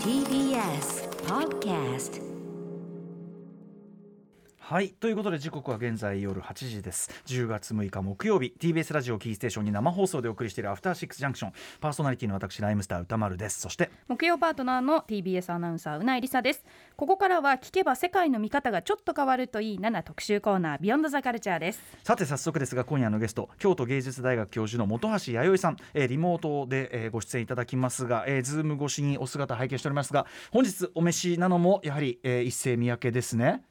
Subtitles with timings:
[0.00, 2.20] TBS Podcast
[4.68, 4.88] はい。
[4.88, 7.08] ということで時刻は現在夜8時です。
[7.26, 8.52] 10月6日木曜日。
[8.58, 11.52] TBS ラジオキーステーションに生放送でお送りしているアフターシックスジャンクション。
[11.80, 13.60] パーソナリティの私ライムスター宇多丸です。
[13.60, 16.64] そして木曜パートナーの TBS アナウンサー宇内梨沙です。
[16.96, 21.80] ここからは聞けば世界の見方がちょっと変わるといい7特集コーナービヨンドザカルチャーです。
[22.02, 33.62] さて早速ですが今夜のゲスト京都芸術大学教授の本橋弥生さん、えーリモートで、えーご出演いただきますが、えー、ズーム越しにお姿拝見しておりますが本日お召しなのもやはり、えー ISSEY MIYAKEですね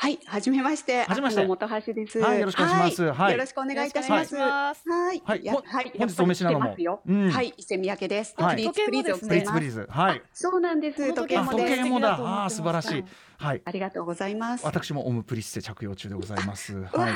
[0.00, 1.04] はい、はじめまして。
[1.04, 1.44] はじめまして。
[1.44, 2.18] 本橋です。
[2.20, 3.12] はいよろしくお願いします。
[3.12, 3.32] はい。
[3.32, 4.34] よろしくお願いいたします。
[4.34, 4.72] は
[5.12, 5.42] い、やはい。
[5.50, 6.58] ほはい、本日お召しなの。
[6.58, 8.34] もはい、 ISSEY MIYAKEです。
[8.38, 8.56] はい。
[8.56, 9.52] PLEATS PLEASEを着プリーズています。
[9.52, 10.22] プリーズはい。
[10.32, 11.12] そうなんです。
[11.12, 12.14] 時計あ時時計もだ。
[12.14, 13.04] あー素晴らしい
[13.40, 14.66] はいありがとうございます。
[14.66, 16.74] 私も HOMME PLISSÉ 着用中でございます。
[16.74, 17.12] わはい、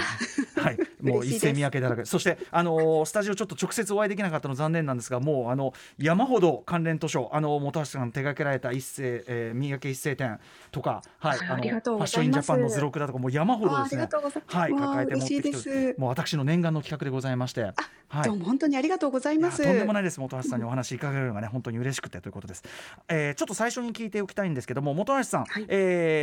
[0.57, 2.07] はい、 もう ISSEY MIYAKEだらけ。
[2.07, 14.09] そしてあのースタジオちょっと直接お会いできなかったの残念なんですが、もうあの山ほど関連図書、あの本橋さんが手掛けられた一世、えー、三宅一世展とか、はい、あありがとうございますファッションインジャパンの図録だとかもう山ほどですね。
[14.47, 15.95] はい、抱えて持ってきて。
[15.99, 17.65] もう私の念願の企画でございまして、
[18.09, 18.37] はいどう。
[18.37, 19.63] も本当にありがとうございます。
[19.63, 22.63] とんでもないです本橋さんにお話伺えるのがね本当に嬉しくてということです、
[23.09, 26.14] えーちょっと最初に聞いておきたいんですけども本橋さん、はいえー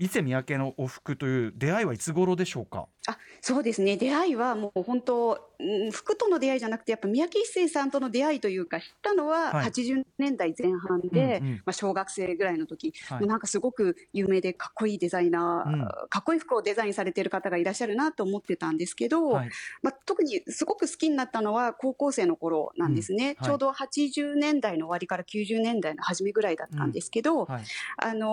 [0.00, 2.86] 伊勢三宅のお服という出会いはいつ頃でしょうか？
[3.08, 3.96] あ、そうですね。
[3.96, 5.47] 出会いはもう本当、
[5.90, 9.70] 服との出会いじゃなくて、やっぱ三宅一生さんとの出会いというか、知ったのははい。
[9.70, 11.54] 80年代前半で、うんうん。
[11.56, 13.20] まあ小学生ぐらいの時、はい。
[13.20, 16.08] もうなんかすごく有名でかっこいいデザイナー、うん。
[16.08, 19.50] かっこいい服をデザインされている方がいらっしゃるなと思ってたんですけど、はい。
[19.82, 23.26] まあ、特にすごく好きになったのは高校生の頃なんですね、うん。
[23.28, 23.44] はい。
[23.46, 27.64] ちょうど80年代の終わりから90年代の初めぐらいだったんですけど、はい。
[27.96, 28.28] あの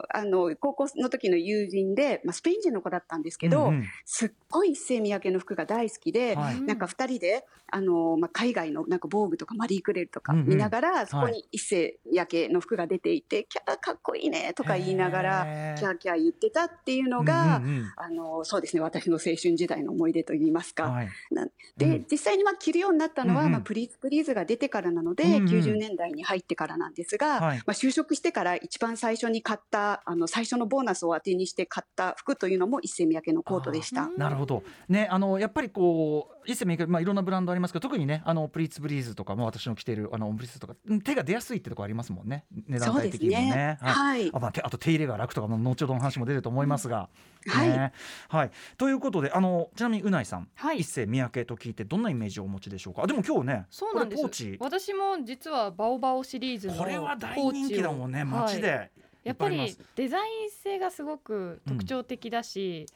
[0.00, 3.84] ーあの高校の時の友人で、まあ、スペイン人の子だったんですけど、うんうん。
[4.04, 6.60] すっごい一世三宅の服が大好きで、はい。
[6.62, 10.46] なんか2人で、あのーまあ、海外のなんか防具とかマリー・クレルとかうんうん。
[10.46, 17.92] 見ながら、そこはいに一世三宅の服が出ていて、キャーかっこいいねとか言いながらキャーキャー言ってたっていうのが、うんうんうん。
[17.96, 20.90] あのーそうですね私の青春時代の思い出といいますか。
[20.90, 21.08] はい。
[21.30, 22.06] なで、うん。
[22.10, 25.44] 実際にまあ着るようになったのは、うんうんまあ、 PLEATS PLEASEが出てからなので、うんうん。
[25.46, 27.58] 90年代に入ってからなんですが、はい。
[27.58, 34.08] まあ、就職してから一番最初に買ったあの最初のボーナスを当てにして買った服というのも ISSEY MIYAKEのコートでした。
[34.16, 34.62] なるほど。
[34.88, 42.44] ねあのやっぱりこう ISSEYまあいろんなブランドありますけど特にねあの PLEATS PLEASE とかも私の着ているあのプリーズとかうん手が出やすいってとこありますもんね。
[42.68, 43.50] 値段帯的にもね。
[43.50, 43.78] ね。
[43.80, 44.30] はい。
[44.32, 47.08] あまあ、てあと手入れが楽とかも後ほどの話も出ると思いますが、
[47.46, 47.68] はい。
[47.68, 47.92] ね。
[48.28, 50.80] はい、ということであのちなみにうないさん、はい。
[50.80, 53.04] 一世三宅と聞いてどんなイメージをお持ちでしょうか？
[53.04, 54.22] あでも今日ねそうなんです。
[54.22, 54.56] これポーチ。
[54.60, 58.90] 私も実はバオバオシリーズのこれは大人気だもんね街で、はい。
[59.24, 62.86] やっぱりデザイン性がすごく特徴的だし、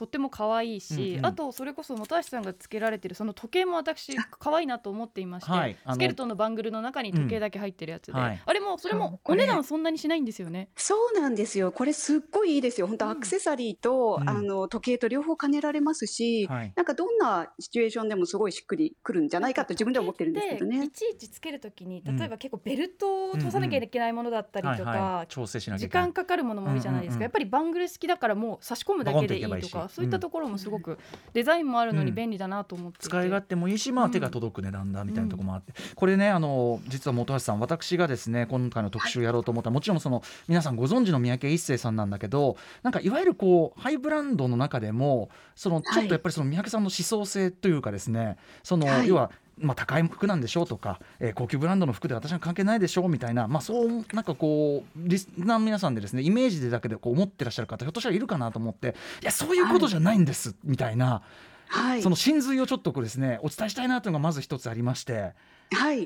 [0.00, 1.26] とっても可愛いし、うんうん。
[1.26, 8.18] あとそれこそ本橋さんがつけられてるその時計も私可愛いなと思っていまして、はいスケルトンのバングルの中に時計だけ入ってるやつで、うん。
[8.18, 8.42] はい。
[8.42, 10.70] あれもそれもお値段そんなにしないんですよね。
[10.74, 11.70] そうなんですよ。
[11.70, 12.86] これすっごいいいですよ。
[12.86, 13.10] 本当うん。
[13.12, 14.28] アクセサリーと、うん。
[14.28, 16.72] あの時計と両方兼ねられますし、はい。
[16.74, 20.78] なんかどんなシチュエーションでもすごいしっくりくるんじゃないかと自分では思ってるんですけどね。
[20.78, 20.90] でい。
[20.90, 22.16] ちいちつけるときにうん。
[22.16, 27.18] 例えば結構ベルトを通さなきゃいけないものだったりとか、はいはい、調整しなきゃ時間かかるものも多いじゃないですか、うんうん。
[27.18, 30.98] うんやっぱりバングル式だからもう差し込むだけでいいとかそういったところもすごく
[31.32, 49.08] デザインもあるのに便利だなと思っていて、使い勝手もいいし、まあ、うん手が届く値段だみたいなところもあって、これねあの実は本橋さん私がですね今回の特集やろうと思ったらもちろんその皆さんご存知の三宅一生さんなんだけどなんかいわゆるこうハイブランドの中でもそのちょっとやっぱりその三宅さんの思想性というかですねその、はい。
[49.08, 49.30] 要は
[49.60, 61.22] まあ、高い服なんでしょうとか、えー高級ブランドの服で私は関係ないでしょうみたいな、まあ、そうなんかこうリスナーの皆さんでですねイメージでだけでこう思ってらっしゃる方ひょっとしたらいるかなと思っていやそういうことじゃないんです、みたいな。
[61.68, 62.02] はい。
[62.02, 65.34] その真髄をちょっとこうですねお伝えしたいなというのがまず一つありましてはい。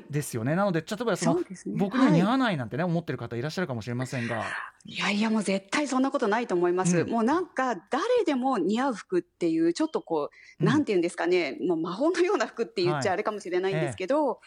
[0.09, 0.55] ですよね。
[0.55, 1.45] なので例えばそのね。
[1.65, 4.43] 僕には似合はわないなんてね、思ってる方いらっしゃるかもしれませんが、
[4.85, 6.99] いやいやもう絶対そんなことないと思います。
[6.99, 7.09] うん。
[7.09, 10.67] もうなんか誰でも似合う服っていうちょっとこう、うん。
[10.67, 13.13] なんていうんですかね、もう魔法のような服って言っちゃはい。
[13.13, 14.39] あれかもしれないんですけど、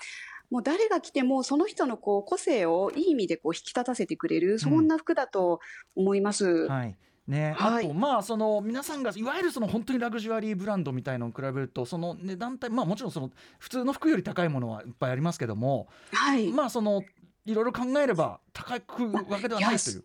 [0.50, 5.60] もう誰が着てもその人のこう個性をいい意味でこう引き立たせてくれる、そんな服だと
[5.96, 6.66] 思います。
[6.68, 6.96] はい
[7.28, 16.48] ね、はいあとまあその皆さんがいわゆるその本当にラグジュアリーブランドみたいのを比べるとその値段帯まあもちろんその普通の服より高いものはいっぱいありますけどもはい。
[16.48, 17.02] まあその
[17.44, 20.04] いろいろ考えれば高くわけではないという。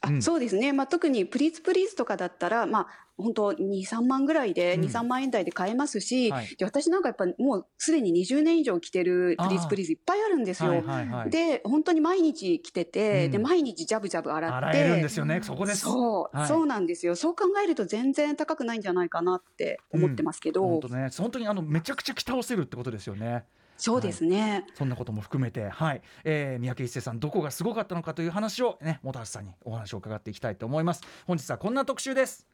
[0.00, 10.70] あうんそうですね、まあ、特にプリーツプリーズとかだったら、まあ、本当2、3万ぐらいで、うん2、3万円台で買えますし、はいで私なんかやっぱもうすでに20年以上着てるプリーツプリーズいっぱいあるんですよ。
[10.70, 14.56] はいはいはい、で、本当に毎日着てて、うんで、毎日ジャブジャブ洗って。
[14.56, 15.80] 洗えるんですよねそこです。
[15.80, 17.16] そう、はいそうなんですよ。
[17.16, 20.62] そう考えると全然高くないんじゃないかなって思ってますけど。
[20.62, 23.44] 本当ね本当にあのめちゃくちゃ着倒せるってことですよね。
[23.76, 24.64] そうですね。
[24.74, 31.02] そんなことも含めて、はい、えー、三宅一生さんどこがすごかったのかという話をね、本橋さんにお話を伺っていきたいと思います。
[31.26, 32.46] 本日はこんな特集です。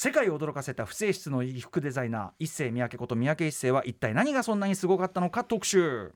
[0.00, 6.12] 世界を驚かせた不正室の衣服デザイナー一世三宅こと三宅一生は一体何がそんなにすごかったのか特集。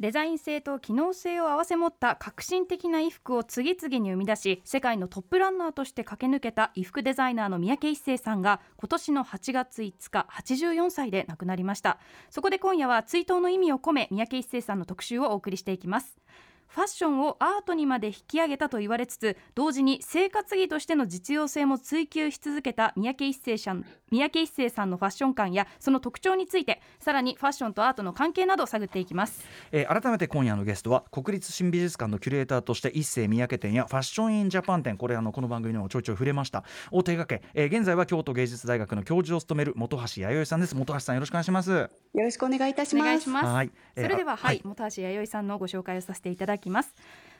[0.00, 16.18] デザイン性と機能性を併せ持った革新的な衣服を次々に生み出し世界のトップランナーとして駆け抜けた衣服デザイナーの三宅一生さんが今年の8月5日84歳で亡くなりましたそこで今夜は追悼の意味を込め三宅一生さんの特集をお送りしていきます
[16.68, 29.44] ファッションをアートにまで引き上げたと言われつつ同時に生活着としての実用性も追求し続けた三宅一生さん三宅一生さんのファッション感やその特徴についてさらにファッションとアートの関係などを探っていきます。
[29.72, 36.64] えー改めて今夜のゲストは国立新美術館のキュレーターとして一世三宅展やファッションインジャパン展これあのこの番組にもちょいちょい触れました。
[36.90, 40.74] を手掛け、えー現在は京都芸術大学の教授を務める本橋弥生さんです。
[40.74, 41.70] 本橋さんよろしくお願いします。
[41.70, 43.02] よろしくお願いいたします。
[43.02, 43.46] お願いします。
[43.46, 43.70] はい。
[43.94, 46.94] えーそれでは、あはい、本橋弥生さんのご紹介をさせていただきます。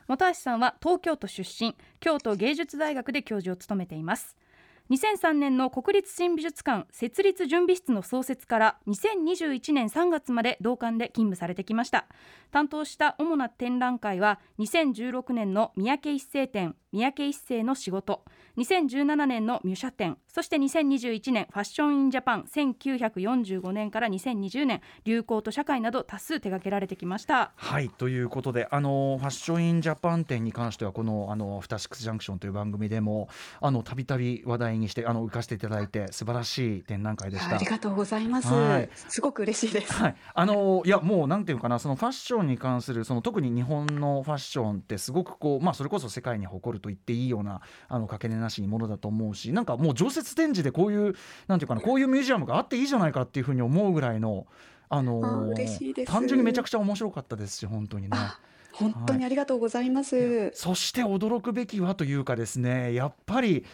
[0.09, 4.37] 本橋さんは東京都出身、京都芸術大学で教授を務めています。
[4.89, 12.07] 2003年の国立新美術館設立準備室の創設から2021年3月まで同館で勤務されてきました
[12.53, 18.25] 担当した主な展覧会は2016年の三宅一生展三宅一生の仕事
[18.57, 33.29] 2017年のミュシャ展そして2021年ファッションインジャパン1945年から2020年流行と社会など多数手掛けられてきましたはいということであのファッションインジャパン展に関してはこのあのアフターシックスジャンクションという番組でも
[33.61, 37.67] あのたびたび話題にしてあの浮かせていただいて素晴らしい展覧会でしたあり。
[37.67, 38.89] がとうございますはい。
[38.95, 39.93] すごく嬉しいです。
[39.93, 51.15] はい、あのいやもうなんていうかなそのファッションに関するその特に日本のファッションってすごくこうまあそれこそ世界に誇ると言っていいようなあのかけねなしにものだと思うしなんかもう常設展示でこういう
[51.49, 54.47] なんていうかなこういうミュージアムがあっていいじゃないかっていうふうに思うぐらいの
[54.88, 58.11] あのあ嬉しいです単純にめちゃくちゃ面白かったですし本当にね。
[58.12, 58.38] あ
[58.73, 60.50] 本当にありがとうございます。
[60.53, 63.65] そして驚くべきはというかですねやっぱり、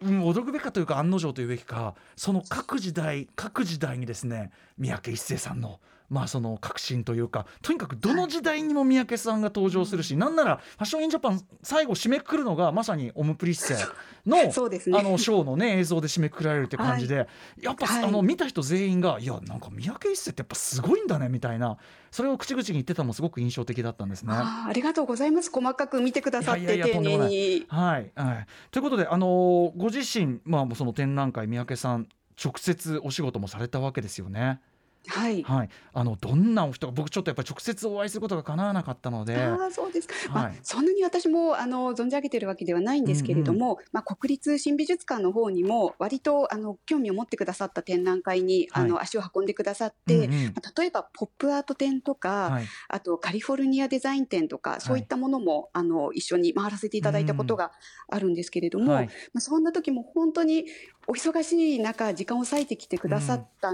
[0.00, 5.80] うん、驚くべきかというか案の定というべきかその各時代各時代にですね三宅一生さんの。
[6.08, 13.74] まあその革新というかとにかくどの時代にも三宅さんが登場するし、なんならファッションインジャパン最後締めくくるのがまさにオムプリッセ
[14.26, 14.52] のね
[14.98, 17.28] あのショーのね映像で締めくくられるって感じで、
[17.60, 21.78] やっぱ、はいあの見た人全員がいやなんか三宅一生ってやっぱすごいんだねみたいな
[22.10, 24.32] それを口々に言ってたのもすごく印象的だったんですね。
[24.32, 25.50] あありがとうございます。
[25.50, 27.66] 細かく見てくださって丁寧に。
[27.68, 32.08] はい、はい、ということで、あのーご自身、まあ、その展覧会三宅さん
[32.42, 34.60] 直接お仕事もされたわけですよね。
[35.08, 35.42] はい。
[35.42, 39.36] はい、あのどんなお人が僕ちょっとやっぱり直接お会いすることが叶わなかったので。
[39.36, 50.44] ああそうですか、まあはい、そんなに私もあの存じ上げてるわけではないんですけれども、まあ、国立新美術館の方にも割とあの興味を持ってくださった展覧会に、あのは足を運んでくださって、うんうん。
[50.46, 57.72] まあ例えばポップアート展とか、はい、あとカリフォルニアデザイン展とか、そういったものもあの一緒に回らせていただいたことが
[58.08, 59.06] あるんですけれども、はい。
[59.06, 60.66] まあ、そんな時も本当に
[61.06, 63.72] お忙しい中時間を割いてきてくださった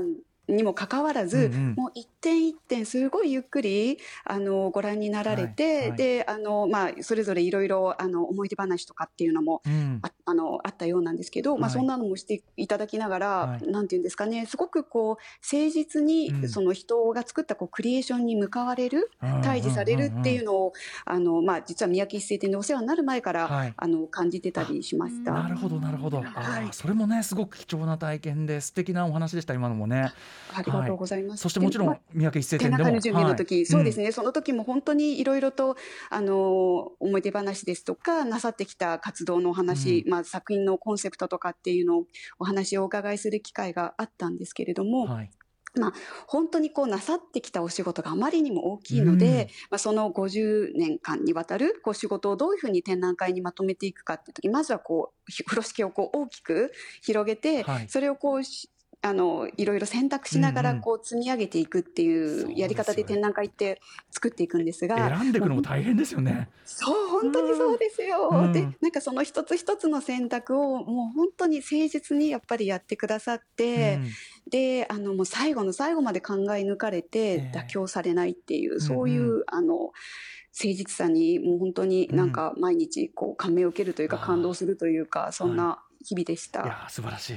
[0.48, 1.74] にもかかわらず、うんうん。
[1.76, 5.96] もう一点一点すごいゆっくりあのご覧になられて、はいはい。
[5.96, 10.00] であの、まあ、それぞれいろいろあの思い出話とかっていうのもうん。
[10.02, 11.78] ああのあったようなんですけど、まあ、はい。
[11.78, 13.66] そんなのもしていただきながら、はい。
[13.66, 16.48] なんていうんですかねすごくこう誠実に、うん。
[16.48, 19.10] その人が作ったこうクリエーションに向かわれる、
[19.42, 20.72] 対峙されるっていうのを、
[21.04, 23.74] あのまあ、実は三宅一生展でお世話になる前から、はい。
[23.76, 25.32] あの感じてたりしました。
[25.32, 26.64] なるほどなるほど、あはい。
[26.64, 30.12] ーそれもねすごく貴重な体験で素敵なお話でした今のもね
[30.54, 31.42] ありがとうございます。
[31.42, 33.66] そしてもちろでん三宅一生展展でも覧会の準備の時、はい。
[33.66, 35.76] そうですね、その時も本当にいろいろと、
[36.10, 42.06] あの、思い出話ですとか、なさってきた活動のお話、うまあ作品のコンセプトとかっていうのを
[42.38, 45.30] お話をお伺いする機会があったんですけれども、はい。
[46.26, 57.88] 本当にこうなさってきたお仕事があまりにも大きいので、まあ、その50年間にわたるこう仕事をどういうふうに展覧会にまとめていくかっていう時まずはこうひ風呂敷をこう大きく広げて、はい。
[57.88, 58.70] それをこうし
[59.04, 63.80] あのいろいろ選択しながらこう積み上げていくっていうやり方で展覧会って
[64.12, 66.48] 作っていくんですが選んでいくのも大変ですよね。
[66.64, 68.52] そう本当にそうですよ、うん。
[68.52, 74.10] でなんかその一つ一つの選択をもう本当に誠実にやっぱりやってくださって、うん。
[74.50, 79.92] であのもう最後の最後まで考え抜かれえてえ妥協されないっていう、そういうあの誠
[80.52, 86.62] 実さにもう本当になんか毎日こう感銘を受けるというか感動するというかそんな日々でした。
[86.62, 87.36] いやー素晴らしい。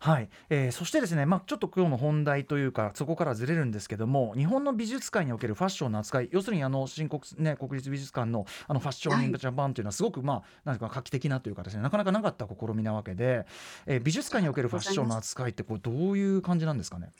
[0.00, 13.46] はい、えーそしてですね、まあ、ちょっと今日の本題というかそこからずれるんですけども日本の美術界におけるファッションの扱い要するにあの新国,、ね、国立美術館のあのファッションインジャパンというのはすごく、まあなんか画期的なというかですねなかなかなかった試みなわけで、
[13.86, 17.12] えー美術館におけるファッションの扱いってこうどういう感じなんですかね？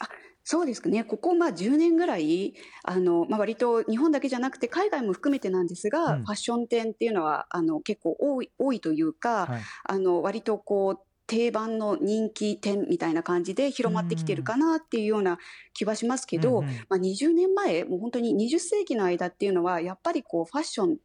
[0.45, 1.05] そうですね。
[1.05, 6.25] ここまあ10年ぐらい、あの、まあ、割と日本だけじゃなくて海外も含めてなんですが、うん。
[6.25, 9.63] ファッション店っていうのは、あの、結構多い、多いというか、はい。
[9.85, 15.39] あの、割とこう、定番の人気店みたいな感じで広まってきてるかなっていうような
[15.73, 20.99] 気はしますけど、うんうんまあ、20年前、もう本当に20世紀の間っていうのは、やっぱりこう、ファッション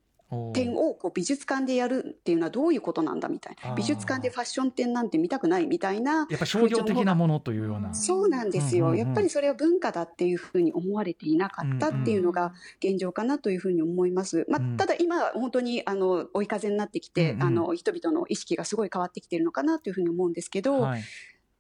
[0.53, 3.73] 展をこう美術館でやるっていうのはどういうことなんだみたいな。
[3.73, 7.93] 美術館でファッション展なんて見たくないみたいなやっぱり商業的なものというような。
[7.93, 14.45] そうなんですよ、うんうんうんやっぱりそれは文化だっていうふうに思われていなかったっていうのが現状かなというふうに思います。
[14.49, 14.73] まうん。
[14.75, 17.43] あ、ただ今は本当にあの追い風になってきて、うんうん。
[17.43, 21.03] あの人々の意識がすごい変わってきているのかなというふうに思うんですけど、はい。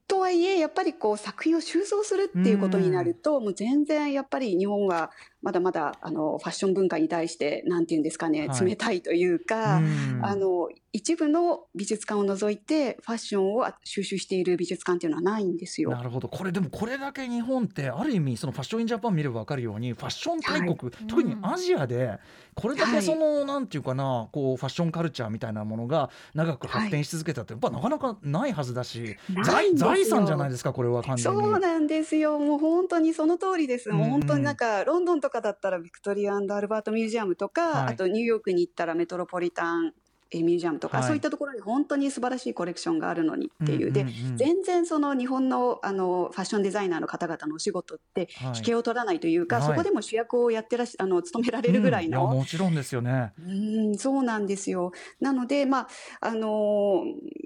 [0.09, 9.77] とはいえやっぱりこう作品を収蔵するっていうことになると、もう全然やっぱり日本はまだまだあのファッション文化に対してなんていうんですかね、はい冷たいというか。
[9.77, 15.91] うんあの一部の美術館を除いてファッションを収集している美術館っていうのはないんですよ。
[15.91, 22.19] なるほどこれでもこれだけ日本ってある意味その Fashion in Japan 見れば分かるようにファッション大国、はい特にアジアで
[22.55, 29.15] これだけ、はい、その、なんていうかなこうファッションカルチャーみたいなものが長く発展し続けたってやっぱなかなかないはずだし、
[29.45, 31.41] 財財産じゃないですかこれは完全に。
[31.41, 32.39] そうなんですよ。
[32.39, 33.89] もう本当にその通りです。
[33.89, 37.93] もう本当になんか、ロンドンとかだったらビクトリア&アルバートミュージアムとか、はい。
[37.93, 39.91] あとニューヨークに行ったらメトロポリタンえ
[40.31, 41.07] ミュージアムとか、はい。
[41.07, 43.91] そういったところに本当に素晴らしいコレクションがあるのにっていう。
[43.91, 44.05] で、
[44.35, 48.57] 全然その日本のあのファッションデザイナーの方々のお仕事ってはい。
[48.57, 49.65] 引けを取らないというか、はい。
[49.65, 53.33] そこでも主役をやってらっしあの務められるぐらいうんの、やもちろんですよね。
[53.39, 53.51] う
[53.91, 54.91] ん、そうなんですよ。
[55.19, 55.87] なので、まあ、
[56.21, 57.03] あの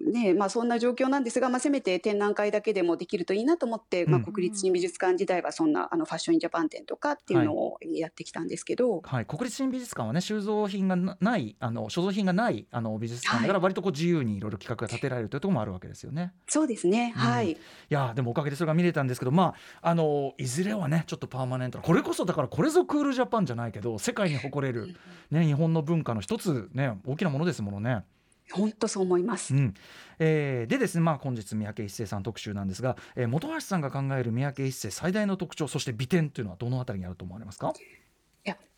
[0.07, 4.23] ーね、まあ、そんな状況なんですが、まあ、せめて展覧会だけでもできるといいなと思って、まあ、うん。
[4.23, 16.33] 国立新美術館時代はそんな、あの、ファッションインジャパン展とかっていうのをやってきたんですけど、はい、国立新美術館はね収蔵品がなないあの所蔵品がないあの美術館だから割とこう自由にいろいろ企画が立てられるというところもあるわけですよね。
[16.47, 17.51] そうですね、うんはい。
[17.51, 17.57] い
[17.89, 24.95] やーでもおかげでそれが見れたんですけどまああのいずれはねちょっとパーマネントなこれこそだからこれぞクールジャパンじゃないけど世界に誇れる、
[25.31, 28.03] ね、日本の文化の一つね大きなものですものね。
[28.51, 29.57] 本当そう思いますう。
[29.57, 29.73] ん
[30.19, 37.71] えーでですね、まあ、本日三宅一生さん特集なんですが、えー本橋さんが考える三宅一生最大の特徴そして美点というのはどのあたりにあると思われますか？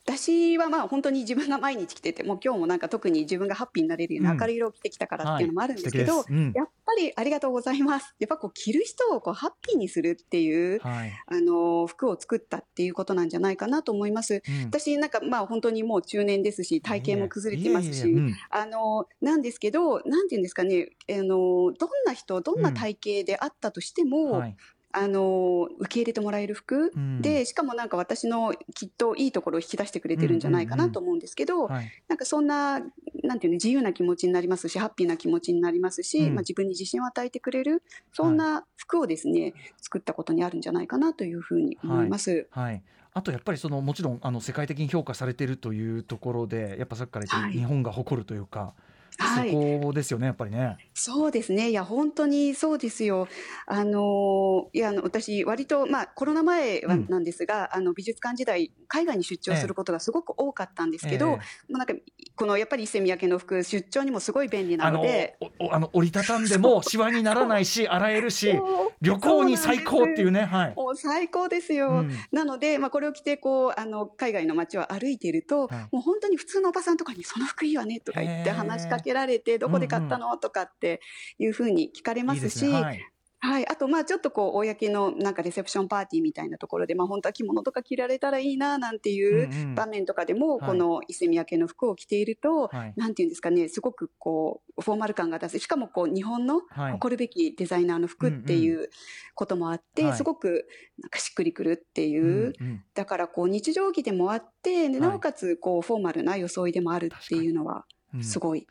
[0.08, 4.40] 私はまあ本当に自分が毎日着ててもう今日もなんか特に自分がハッピーになれるようなうん。
[4.40, 6.32] 明るい色を着てきたからっていうのもあるんですけど、はい。
[6.32, 6.54] うん。
[6.56, 8.14] やっぱりありがとうございます。
[8.20, 14.44] やっぱこう着る人をこうハッピーにするっていうはい、あの服を作ったっていうことなんじゃないかなと思います。
[14.48, 14.66] うん。
[14.66, 18.16] 私なんかまあ本当にもう中年ですし体型も崩れてますし、
[18.52, 24.56] あのなんですけどなんていうんですかねあのどんな人どんな体型であったとしても、はい
[24.98, 27.22] あの受け入れてもらえる服、うん。
[27.22, 31.92] でしかもなんか私のきっといいところを引き出してくれてるんじゃないかなと思うんですけど、はい。
[32.08, 32.80] なんかそんな
[33.24, 36.36] なんていうの自由な気持ちになりますしハッピーな気持ちになりますし、うん。
[36.36, 37.84] まあ、自分に自信を与えてくれる
[38.14, 42.48] そんな服をですね、作ったことにあるんじゃないかなというふうに思います。
[42.52, 42.82] はい、
[43.14, 50.77] あとやっぱりそのもちろんあの世界的に評価されているというところでやっぱさっきから言って日本が誇るというか、はいそこですよねやっぱりね。
[50.93, 51.69] そうですね。
[51.69, 53.27] いや、本当にそうですよ。
[53.67, 57.05] あの、いや、あの、私、割と、まあ、コロナ前はうん。
[57.10, 61.34] なんですが、あの、美術館時代、海外に出張することがすごく多かったんですけど、ええ。
[61.34, 61.93] もうなんか、
[62.36, 65.38] この、やっぱり伊勢三宅の服、出張にもすごい便利なあのので、
[65.72, 68.60] あの折りたたんでもシワにならないし洗えるし
[69.01, 70.45] 旅行に最高っていうね。
[70.45, 70.74] はい。
[70.75, 72.00] もう最高ですよ。
[72.00, 72.12] うん。
[72.31, 75.79] なので、まあ、これを着て、こう、あの、海外の街を歩いていると、はい。
[75.91, 81.02] もう本当に普通のおばさんとかに、その服いいわね、とか言って話しかけられて、どこで買ったの、とかって
[81.38, 82.82] いうふうに聞かれますすし、ね。
[82.82, 83.00] はい。
[83.46, 90.70] はい、あとまあちょっとこう公のなんかレセプションパーティーみたいなところでまあ本当は着物とか着られたらいいななんていう場面とかでもはい。
[90.70, 92.94] この伊勢三宅の服を着ていると、はい。
[92.96, 96.92] なんていうんですかねすごくこうフォーマル感が出せしかもこう日本のはい。
[96.94, 98.90] 誇るべきデザイナーの服っていう
[99.36, 100.18] こともあって、はい。
[100.18, 102.84] すごくなんかしっくりくるっていう、うんうん。
[102.96, 105.10] だからこう日常着でもあってではい。
[105.10, 107.86] なおかつこうフォーマルな装いでもあるっていうのは
[108.16, 108.24] うん。
[108.24, 108.66] すごい、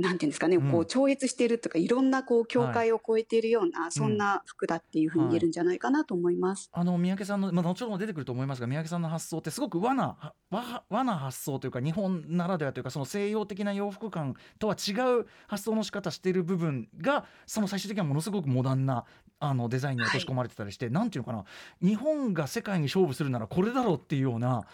[0.00, 6.70] なんていうんですかね、うんこう超越しているとかいろんなこう境界を越えているような、そんな服だっていうふうに言えるんじゃないかなと思います。
[6.72, 19.04] あの三宅さんの、まあ、後ほど出てくると思いますが三宅さんの発想ってすごく和なは和和な発想というか日本ならではというかその西洋的な洋服感とは違う発想の仕方している部分がその最終的にはものすごくモダンな
[19.38, 21.44] あのデザインに落とし込まれてたりして、なんていうのかな
[21.86, 24.66] 日本が世界に勝負するならこれだろうっていうような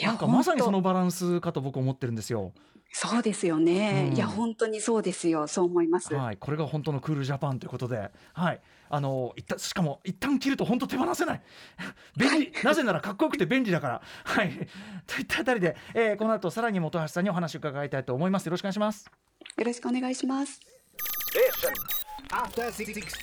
[0.00, 2.52] なんかまさにそ本のバランスかと僕思ってるんですよ。
[2.94, 6.14] 当そうですよね、うんいや本当にそうですよそう思います。
[6.14, 11.42] はい、これが本当のクールジャパンということで、はい、あの一旦しかも一旦着ると本当手放せない。
[12.16, 14.02] 便利、なぜならかっこよくて便利だから。
[14.24, 14.68] はい、
[15.06, 18.46] といったあたりで、えーこの後さらに本橋さんにお話を伺いたいと思います。
[18.46, 19.10] よろしくお願いします。
[19.56, 20.60] よろしくお願いします。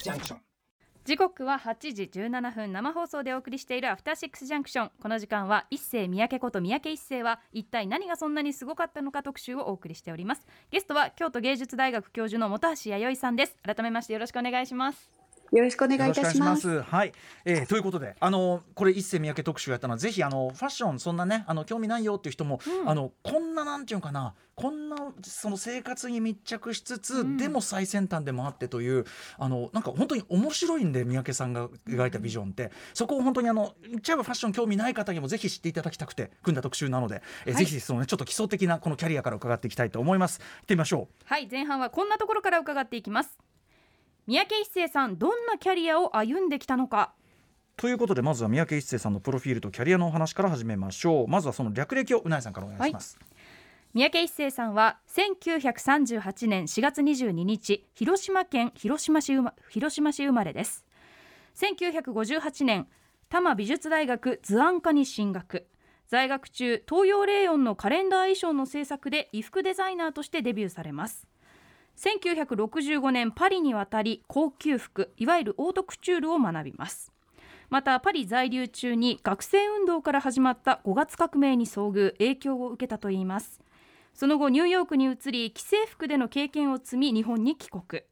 [0.03, 0.48] Junction.
[1.05, 4.91] 時刻は8時17分生放送でお送りしているアフターシックスジャンクション。
[5.01, 10.45] この時間は一世三宅こと三宅一世は一体何がそんなにすごかったのか特集をお送りしております。
[10.71, 13.55] ゲストは京都芸術大学教授の本橋弥生さんです。
[13.63, 15.18] 改めましてよろしくお願いします。
[15.51, 16.59] よろしくお願いいたします。
[16.59, 17.11] いしますはい、
[17.45, 24.33] えーということで、あのこれ一世三宅特集やったのはぜひあのファッションそんなねあの興味ないよっていう人も、うんあのこんななんていうのかな。
[24.55, 29.05] こんなその生活に密着しつつ、うんでも最先端でもあってという
[29.37, 40.39] あのなんか本当に面白いんで三宅さんが描いたビジョンって、そこを本当にあの言っちゃえばファッション興味ない方にもぜひ知っていただきたくて組んだ特集なので、えーはいぜひそのねちょっと基礎的なこのキャリアから伺っていきたいと思います。
[40.39, 41.23] 行ってみましょう。
[41.23, 43.39] はい前半はこんなところから伺っていきます
[44.29, 47.15] 三宅一生さんどんなキャリアを歩んできたのか？
[47.77, 51.27] ということでまずは三宅一生さんのプロフィールとキャリアのお話から始めましょう。
[51.27, 53.17] まずはその略歴をうなえさんからお願いします、
[53.95, 60.85] 三宅一生さんは1938年4月22日広島県広島市生ま広島市生まれです。
[61.55, 62.87] 1958年
[63.29, 65.65] 多摩美術大学図案科に進学。
[66.07, 71.27] 在学中東洋レーヨンのカレンダー衣装の制作で衣服デザイナーとしてデビューされます
[71.99, 77.11] 1965年パリに渡り高級服いわゆるオートクチュールを学びます。
[77.69, 83.59] またパリ在留中に学生運動から始まった5月革命に遭遇影響を受けたといいます。
[84.13, 88.03] その後ニューヨークに移り既製服での経験を積み日本に帰国。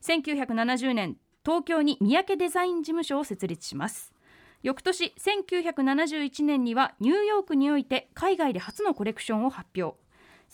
[0.00, 4.14] 1970年東京に三宅デザイン事務所を設立します。
[4.62, 10.03] 翌年1971年にはニューヨークにおいて海外で初のコレクションを発表。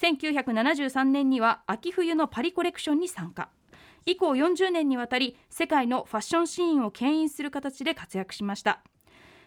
[0.00, 3.50] 1973年には秋冬のパリコレクションに参加。
[4.06, 8.82] 以降40年にわたり世界のファッションシーンを牽引する形で活躍しました。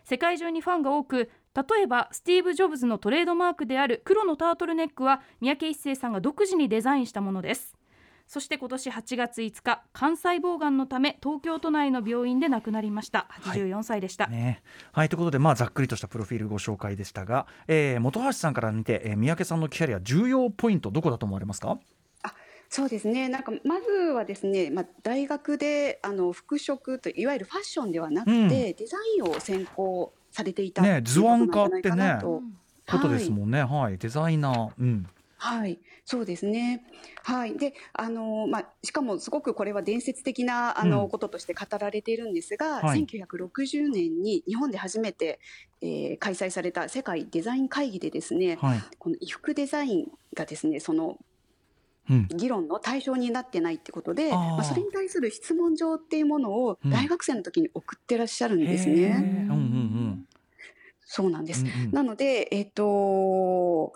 [0.03, 7.75] 世界中にファンが多く例えばスティーブ・ジョブズのトレードマークである黒のタートルネックは三宅一生さんが独自にデザインしたものです。
[8.27, 13.27] そして今年8月5日肝細胞がんのため東京都内の病院で亡くなりました。
[13.42, 14.63] 84歳でした、ね。
[14.92, 21.77] はいということでまあざっくりとしたプロフィールご紹介でしたが、えー、本橋さんから見て、えー、三宅さんのキャリア重要ポイントどこだと思われますか？
[22.70, 23.29] そうですね。
[23.29, 28.50] なんかまずはですね、まあ大学であの服飾といわゆるファッションではなくて、うん。
[28.50, 32.42] デザインを専攻されていたねっていうことなんじゃないかな図と。
[32.94, 33.64] ことですもんね。
[33.64, 34.72] はい、デザイナー。
[34.79, 35.07] うん
[35.44, 36.86] はい、そうですね。
[37.22, 41.10] はい、で、あの、まあ、しかもすごくこれは伝説的な、あの、うん。
[41.10, 43.06] こととして語られているんですが、はい。
[43.06, 45.42] 1960年に日本で初めて、
[45.82, 48.79] えー開催された世界デザイン会議でですね、はい。
[48.98, 51.18] この衣服デザインがですね、その
[52.10, 52.27] うん。
[52.29, 56.90] 議論の対象になってないってことで、まあ、それに対する質問状っていうものをうん。
[56.90, 58.96] 大学生の時に送ってらっしゃるんですへー。
[58.96, 59.48] ね。
[59.50, 60.27] うんうん。
[61.01, 61.66] そうなんです。
[61.66, 61.92] うんうん。
[61.92, 63.92] なので、えっ、と、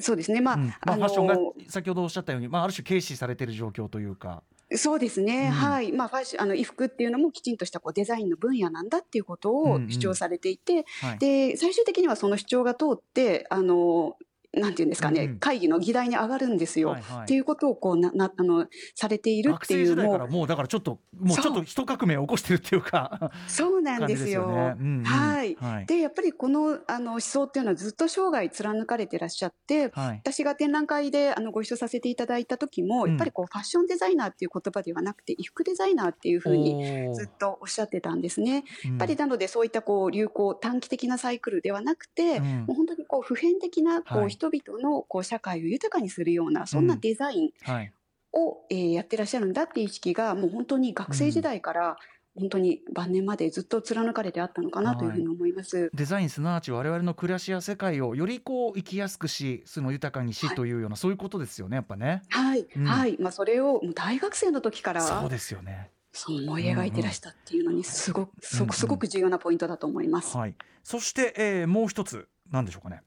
[0.00, 0.66] そうですね、まあ、うん。
[0.66, 1.36] まあ、ファッションが
[1.68, 4.42] 先ほどおっしゃったように、まあ、ある種軽視されている状況というか。
[4.74, 5.50] そうですね、うん。
[5.52, 14.16] はい、まあ、ファッション、あの衣服っていうのもきちんとしたこうデザインの分野なんだっていうことうんうんを主張されていて、はい、で、最終的にはその主張が通って、あの、
[14.56, 15.38] なんていうんですかね、うんうん。
[15.38, 16.90] 会議の議題に上がるんですよ。
[16.90, 17.22] はいはい。
[17.24, 19.94] っていうことをこうななあのされている学っていうも。
[19.94, 21.36] う生時代からもうだからちょっともう。
[21.36, 24.46] ちょっと一革命を起こしてるっていうかそうなん感じですよ。
[24.48, 24.74] ね。
[24.78, 25.04] うんうん。
[25.04, 25.54] はい。
[25.56, 25.86] はい。
[25.86, 30.20] でやっぱりこのあの思想っていうのはずっと生涯貫かれてらっしゃって、はい。
[30.24, 33.10] 私が展覧会であのご一緒させていただいた時も、うん。
[33.10, 38.64] やっぱりこうファッションデザイナーっていう言葉ではなくて衣服デザイナーっていうふうにずっとおっしゃってたんですね。
[38.84, 38.90] うん。
[38.92, 42.64] やっぱりなのでそういったこう流行短期的なサイクルではなくて、うん。
[42.66, 47.92] もう本当にこう普遍的なこう、はい人々のこう社会を豊かにするようなそんなデザインはい。
[48.32, 51.96] を、えーやってらっしゃるんだっていう意識がもう本当に学生時代から
[52.38, 55.90] 本当に晩年までずっと貫かれてあったのかなというふうに思います。
[55.94, 62.22] デザインすなわち我々の暮らしや世界をよりこう生きやすくしその豊かにしというような、そういうことですよねやっぱね。
[62.28, 62.84] はい、うん。
[62.84, 65.90] はい、まあそれをもう大学生の時からそうですよね。
[66.12, 68.70] そう思い描いてらしたっていうのにすごく、うんそうん。
[68.70, 70.36] すごく重要なポイントだと思います。
[70.36, 70.54] はい。
[70.82, 73.02] そして、えー、もう一つ何でしょうかね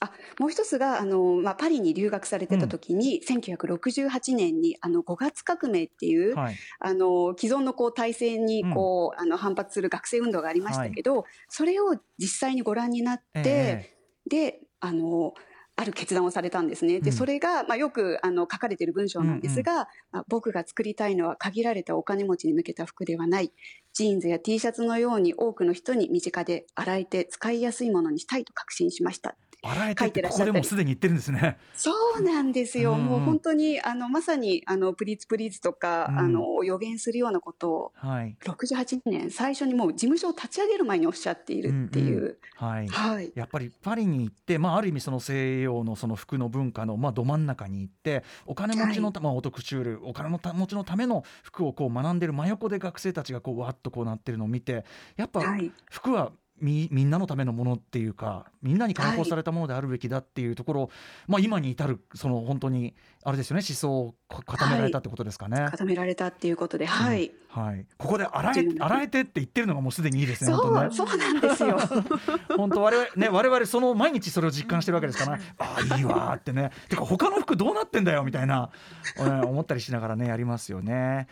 [0.00, 15.34] あもう一つがあの、まあ、パリに留学されてた時に、1968年にあの5月革命っていう、はいあの既存のこう体制にこう、あの反発する学生運動がありましたけど、それを実際にご覧になって、えであの
[15.76, 17.00] ある決断をされたんですね。
[17.00, 23.52] で、うんそれが、まあ、よくあの書かれている文章なんですが、まあ、僕が作りたいのは限られたお金持ちに向けた服ではない。
[23.92, 29.36] ジーンズや T シャツのように多くの人に身近で洗えて使いやすいものにしたいと確信しました。
[29.62, 31.58] 洗えて書いっしゃったりもうすでに言ってるんですね。
[31.74, 32.92] そうなんですよ。
[32.92, 38.36] うんうんもう本当にあのまさにあのプリーツプリーツとか、うんあの予言するようなことをはい。
[38.44, 42.38] 68年最初にもう事務所を立ち上げる前におっしゃっているっていう。
[42.54, 42.88] はい。
[42.88, 43.32] はい。
[43.34, 54.84] やっぱりパリに行って、まあ、ある意味その西洋のその服の文化のまあど真ん中に行ってお金持ちのた、まあ、オトクチュールお金持ちのための服をこう学んでる真横で学生たちがこうわっとこうなってるのを見て
[55.16, 55.72] やっぱはい。
[55.90, 60.90] 服はみみんなのためのものっていうかみんなに解放されたものであるべきだっていうところを、
[61.26, 65.66] まあ、今に至るその本当にあれですよね思想をか固められたってことですかね。
[65.70, 67.32] 固められたっていうことで、はい。
[67.48, 70.52] はい、ここで洗え洗えてって言ってるのがもうすでにいいですね。
[70.52, 71.78] そう、本当ねそうなんですよ。
[72.56, 78.70] 本当我々ね我々その毎日それを実感してるわけですから、ね、 ああいいわーってねてか他の服どうなってんだよみたいな、
[79.18, 81.26] え ー思ったりしながらねやりますよね。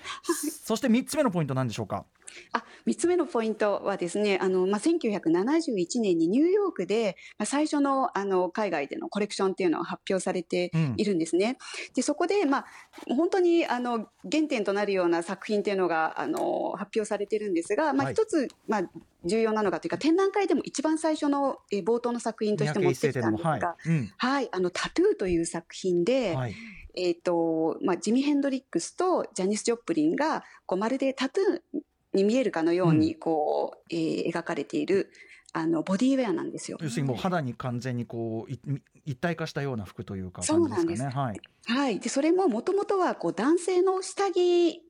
[0.65, 2.05] そして三つ目のポイントなんでしょうか？
[2.53, 11.59] あ、三つ目のポイントはですね、あの、まあ、1971年にニューヨークで、まあ、最初の、あの、海外でのコレクションっていうのを発表されてうんいるんですね。
[11.95, 12.67] で、そこで、まあ、
[13.15, 18.15] 本当に、あの、原点となるような作品っていうのが、あの、発表されてるんですが、まあ、はい。
[18.15, 18.83] 一つ、まあ、
[19.25, 23.61] 重要なのがというか、展覧会でも一番最初の、えー冒頭の作品として持ってきたんですはい。
[23.61, 24.13] が、うん。
[24.17, 26.55] はい、あの、タトゥーという作品で、はい。
[26.95, 31.81] えっ、と、まあ、ジミ・ヘンドリックスとジャニス・ジョプリンが、こう、まるでタトゥー
[32.13, 35.11] に見えるかのように、こう、えー描かれている、
[35.53, 36.79] あの、ボディウェアなんですよ。
[36.81, 38.61] 要するにもう肌に完全にこうい
[39.05, 41.03] 一体化したような服というかそうなんです。
[41.03, 41.41] はい。
[41.67, 42.01] はい。
[42.01, 44.83] で、それももともとは、こう、男性の下着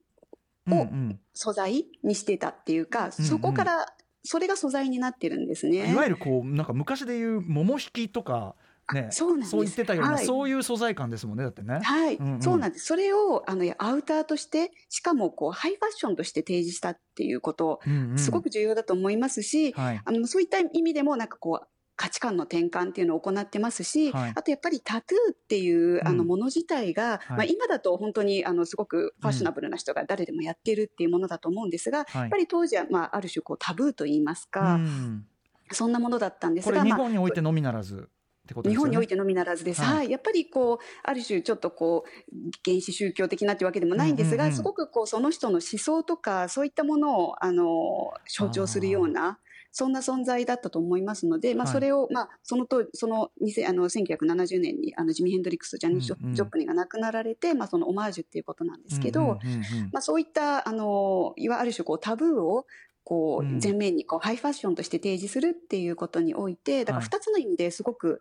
[0.66, 3.86] うんうん素材にしてたっていうか、うんそこから、
[4.24, 5.92] それが素材になってるんですね。
[5.92, 8.56] いわゆるこうなんか昔でいう桃引きとか
[8.94, 9.50] ねそうなんです。
[9.50, 10.26] そう言ってたような、はい。
[10.26, 11.80] そういう素材感ですもんねだってね。
[11.82, 12.42] はい、うんうん。
[12.42, 12.86] そうなんです。
[12.86, 18.18] それを、あの、アウターとして、しかも、こう、ハイファッションとして提示したっていうこと、うんうん。
[18.18, 20.00] すごく重要だと思いますし、はい。
[20.04, 24.32] あのそういった意味でもなんかこう価値観の転換っていうのを行ってますし、はい。
[24.34, 26.16] あとやっぱりタトゥーっていうあうん。
[26.18, 27.36] のもの自体が、はい。
[27.36, 32.22] まあ、今だと本当にあのすごくファッショナブルな人が誰でもやってるっていうものだと思うんですが、はい。
[32.22, 35.26] やっぱり当時は、まあ、ある種こうタブーと言いますうか、ん。
[35.72, 38.08] そんなものだったんですこれが、まあ日本においてのみならず
[38.54, 38.70] ね。
[38.70, 39.82] 日本においてのみならずです。
[39.82, 40.10] はいはい。
[40.10, 42.34] やっぱりこう、ある種ちょっとこう、
[42.64, 49.38] 原始宗教的なっていうわけでもないんですが、うんうんうんすごくこう、その人の思想とか、そういったものを、あの、象徴するような、
[49.70, 62.66] そんな存在だったと思いますので、まあ、はいそれを、まあ、そのと、その、2000あの、1970年に、あの、ジミ・ヘンドリックスとジャニー・ジョ,、プリンが亡くなられて、まあ、そのオマージュっていうことなんですけど、うんうんうんうんまあ、そういった、あの、いわゆる種こうタブーを、
[63.08, 63.56] こうん。
[63.56, 67.04] う、前面にこう、ハイファッションとして提示するっていうことにおいて、だからはい。
[67.06, 68.20] 二つの意味ですごく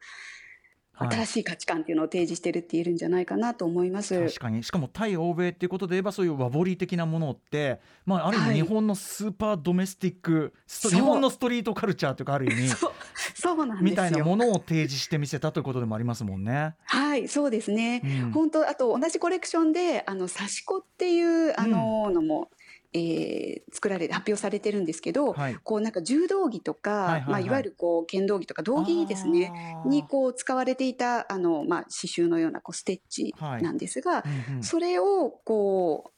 [0.94, 1.10] はい。
[1.12, 4.20] 新しい価値観っていうのを提示してるって言えるんじゃないかなと思います。
[4.20, 4.64] 確かに。
[4.64, 8.50] しかも対欧米っていうことで言えばそういう和彫り的なものって、まあ、ある意はい。
[8.52, 11.00] 味日本のスーパードメスティック、ストそう。
[11.00, 12.92] 日本のストリートカルチャーというかある意味 そう、
[13.36, 13.84] そうなん。
[13.84, 16.74] みたいなものを提示してみせたということでもありますもんね。
[16.86, 18.02] はい、そうですね。
[18.04, 18.32] うん。
[18.32, 22.50] 本当あと同じコレクションであの刺し子っていうあののも、
[22.94, 25.56] えー作られ発表されてるんですけど、はい。
[25.56, 27.30] こうなんか柔道着とか、はいはいはい。
[27.30, 29.52] まあいわゆるこう剣道着とか道着ですね。
[29.86, 34.64] にこう使われていたあのまあ刺繍のようなこうステッチなんですが、うんうん。
[34.64, 36.12] それをこ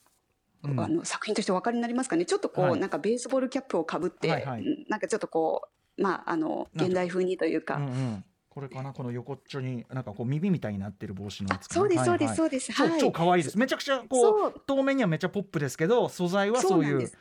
[0.63, 0.79] う、うん。
[0.79, 2.25] あの作品としてお分かりになりますかね？
[2.25, 2.79] ちょっとこう、はい。
[2.79, 4.61] なんかベースボールキャップをかぶって、はいはい。
[4.61, 7.75] うんなんかちょっとこうまああの現代風にというか。
[7.75, 8.23] うんうん
[8.59, 8.91] これかな？
[8.91, 12.73] この横っちょになんかこう耳みたいになってる帽子のやあつそうですそうですはいはいそうです。
[12.73, 12.99] 超はい。
[12.99, 17.11] 超可愛いですめちゃくちゃこそうう遠目にはめっちゃポップですけど素材はそういう。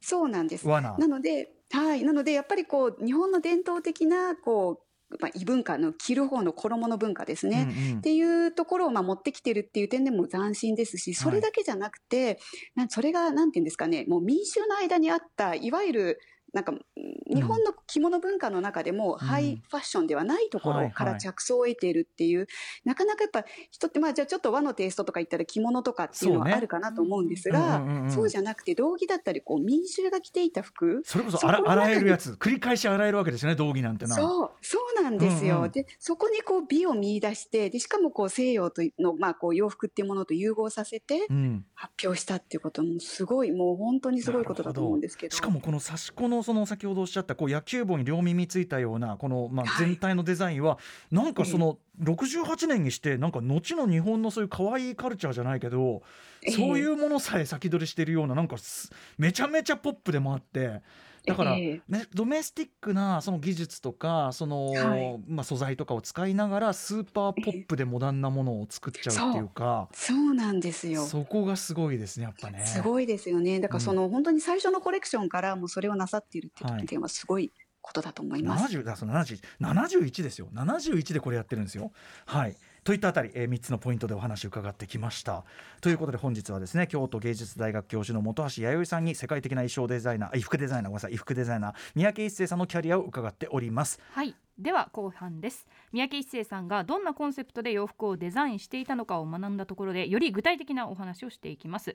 [0.00, 0.66] そうなんです。
[0.66, 2.04] 罠なので、はい。
[2.04, 7.66] なので、やっぱりこう、日本の伝統的な、こう、まあ、異文化の着る方の衣の文化ですね。
[7.68, 12.38] うんうんっていうところをまあ持ってきてるっていう点でも斬新ですし、それだけじゃなくて、
[12.76, 16.20] なんそれがなんていうんですかね、もう民衆の間にあった、いわゆる、
[16.52, 17.34] なんか、うん。
[17.34, 22.46] 日本の着物文化の中でも、ハイファッションではないところから着想を得ているっていう、
[22.84, 32.32] なかなかやっぱ人って、まあじゃあちょっと和のテイストとか言ったら着物とかっていうのはあるかなと思うんですが、そうじゃなくて、道着だったり、こう、民衆が着ていた服、それこそ洗洗えるやつ。
[32.32, 35.58] 繰り返し洗えるわけですよね道着なんてなそう、そうなんですよ。
[35.58, 35.70] うんうん。
[35.70, 41.64] で、そこにこう美を見出して、で、しかもこう西洋との、まあこう洋服っていうものと融合させてうん。
[41.74, 45.36] 発表したっていうこともすごい、もう本当にすごいことだと思うんですけど。
[45.36, 50.78] しかもこの刺し子のその先ほどおっしゃったこう野球帽に両耳ついたようなこのまあはい全体のデザインは
[51.10, 56.02] なんかその68年にしてなんか後の日本のそういう可愛いカルチャーじゃないけど
[56.42, 60.82] ええそういうものさえ先取りしてるようななんかすめちゃめちゃポップでもあって。
[61.28, 61.82] だから、ええ。
[61.88, 65.18] ね、ドメスティックなその技術とかその、はい。
[65.26, 70.28] まあ、素材とかを使いながらスーパーポップでモダンなものを作っちゃうっていうか、そう。
[70.38, 71.04] なんですよ。
[71.04, 72.64] そこがすごいですねやっぱね。
[72.64, 73.60] すごいですよね。
[73.60, 78.76] だからその、本当に最初のコレクションからもうそれをなさっているっていう点はすごいことだと思います。
[78.76, 80.48] 70だその70 71ですよ。
[80.54, 81.92] 71でこれやってるんですよ。
[82.26, 82.56] はい
[82.88, 85.44] といったあたり、えー、3つのポイントでお話を伺ってきました。
[85.82, 94.00] ということで本日はですね京都芸術大学教授の本橋弥生さんに世界的な衣装デザイナーあ衣服デザイナーごめんなさい衣服デザイナー三宅一生さんのキャリアを伺っております。
[94.12, 94.34] はい。
[94.58, 95.68] では後半です。
[95.92, 101.94] 三宅一生さんがどんなコンセプトで洋服をデザインしていたのかを学んだところでより具体的なお話をしていきます。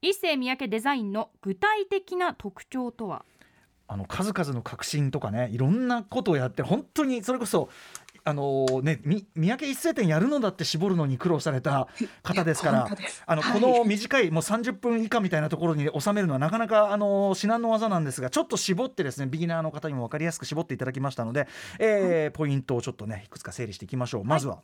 [0.00, 3.26] 一世三宅デザインの具体的な特徴とは？
[3.86, 7.68] あの数々の革新とかねいろんなことをやって本当にそれこそ
[8.26, 11.88] あのね、み三宅一生店やるのだって絞るのに苦労された
[12.24, 12.88] 方ですから
[13.26, 13.60] あの、はい。
[13.60, 21.46] この短いもう30分以下みたいなところに収めるのはなかなかあの至難の技なんですがちょっと絞ってですねビギナーの方にも分かりやすく絞っていただきましたので、
[21.78, 24.24] えーポイントをちょっとねいくつか整理していきましょう。
[24.24, 24.62] まずは。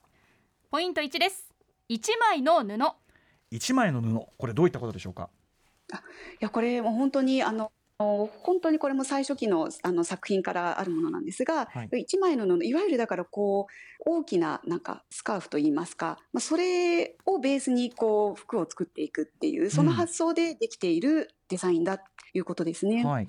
[0.71, 1.53] ポイント1です。
[1.91, 2.67] 1枚の布。
[3.53, 4.27] 1枚の布。
[4.39, 5.29] これどういったことでしょうか？
[5.93, 5.97] い
[6.41, 12.01] やこれもう本当にあの本当にこれも最初期のあの作品からあるものなんですが、はい。
[12.01, 23.05] 一枚の布いわゆるだからこう大きななんかスカーフといいますか、まあ、それをベースにこう服を作っていくっていうその発想でできているデザインだということですね。
[23.05, 23.29] はい。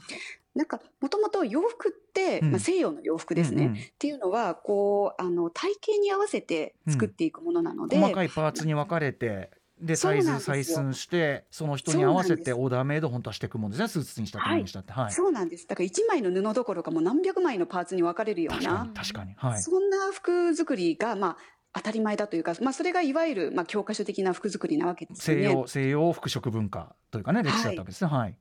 [0.55, 2.51] なんかもともと洋服って、うん。
[2.51, 3.77] まあ、西洋の洋服ですね、うんうん。
[3.77, 9.49] っていうのはこうあの体型に合わせて作っていくものなので、細かいパーツに分かれて
[9.82, 14.94] でサイズ採寸してその人に合わせてオーダーメイド本当はしていくもんですねスーツにしたって何にしたって。
[14.94, 15.67] はい、そうなんです。
[15.67, 19.34] だから1枚の布どころかもう何百枚のパーツに分かれるよう確かなに確かに。
[19.36, 19.62] はい。
[19.62, 21.38] そんな服作りが、まあ、
[21.74, 25.44] 当たり前だというか、まあ、それがいわゆる、まあ、教科書的な服作りなわけですよね。
[25.44, 28.12] 西洋西洋服飾文化というかね歴史だったわけですね。
[28.12, 28.36] はい、はい、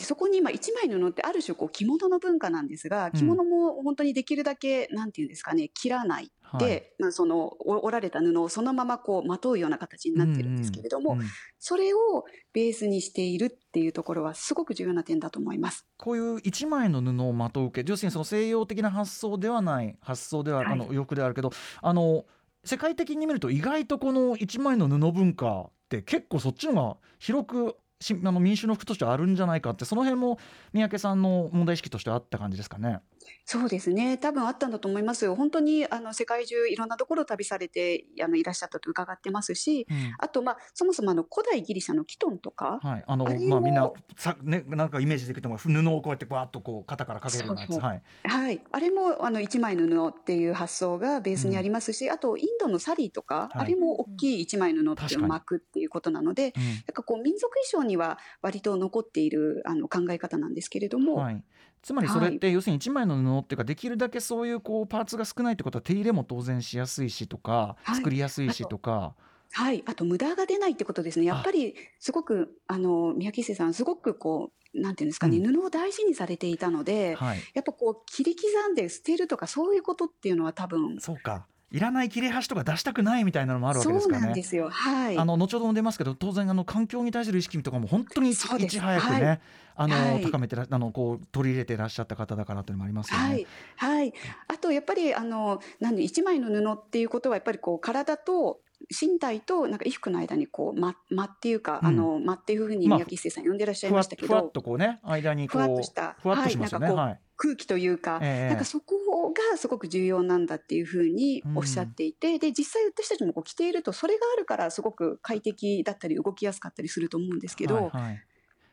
[0.00, 6.64] そこに今一枚布ってある種こう着物の文化なんですが着物も本当にできるだけ、なんていうんですかね切らないはい。
[6.64, 11.26] で、まあ、そのお織られた布をそのままこうまとうような形になってるんですけれども、うんうん
[11.58, 15.84] それをベースにしているっていうところはすごく重要な点だと思います。
[15.96, 21.50] こういう一枚の布をまとうけ要するにその西洋的な発想ではない発想では、はいあの洋服ではあるけど
[21.82, 22.24] あの
[22.62, 30.38] 世界的に見ると意外とこの一枚の布文化って結構そっちの方が広くしあの民衆の服としてあるんじゃないかってその辺も
[30.72, 33.00] 三宅さんの問題意識としてあった感じですかね。
[33.44, 34.18] そうですね。
[34.18, 35.24] 多分あったんだと思います。
[35.24, 40.14] よ本当にあの世界中いろんなところを旅されてあのいらっしゃったと伺ってますしうん。
[40.18, 47.70] あと、まあ、そもそもあの古代ギリシャのキトンとか、はい、あのあまあみんなさねなんかイメージできても布をこうやってバーッとこう肩からかけるようなやつ。
[47.72, 47.90] そうそう。
[47.90, 48.02] はい。
[48.24, 53.58] はい、あれもあの一枚の布っていう発想がベースにありますし、あとインドのサリーとか、はい。
[53.58, 56.62] あれも大きい一枚の布っていうのを巻くっていうことなので、うん。
[56.62, 61.42] なんかこう民族衣装には割と残っているあの考え方なんですけれども、はい、
[61.82, 67.96] つまりそれって要するに一枚の布っていうかできるだけそういうこうパーツが少ないってことは手入れも当然しやすいしとかはい。
[67.96, 69.14] 作りやすいしとか、
[69.52, 71.26] はい、あと無駄が出ないってことですね。
[71.26, 75.54] やっぱりすごくあの三宅一生さんすごくこうなんていうんですかね、うん。
[75.54, 84.26] 布を大事にされていたので、はい、やっぱこう切り刻んで捨てるとかそういうことっていうのは多分そうかいらない切れ端とか出したくないみたいなのもあるわけですからね。
[84.26, 84.70] なんですよ。
[84.70, 85.18] はい。
[85.18, 89.40] あの後ほども出ますけど当然あの環境に対する意識とかも本当にいち早くね、はい。
[89.74, 90.22] あのはい。
[90.22, 93.24] 高めてらあのこう取り入れてらっしゃった方だからというのもありますよね。
[93.24, 94.12] はい、はい、
[94.48, 101.88] あとやっぱりあのなんで一枚の布っていうことはやっぱりこう体と身体となんか衣服の間にこう間間っていうか、うん。
[101.88, 106.16] あの間っていうふうにまあ宮城一生さん呼んでらっしゃいましたけど、ふわっとこうね間にこうふわっとした。
[106.22, 106.90] ふわっとしますよね。
[106.90, 108.48] はい空気というか、ええ。
[108.48, 118.22] なんかそこがすごく重要なんだっていうふうにおっしゃっていて、で実際私たちもこう着ているとそれがあるからすごく快適だったり動きやすかったりすると思うんですけど、はいはい。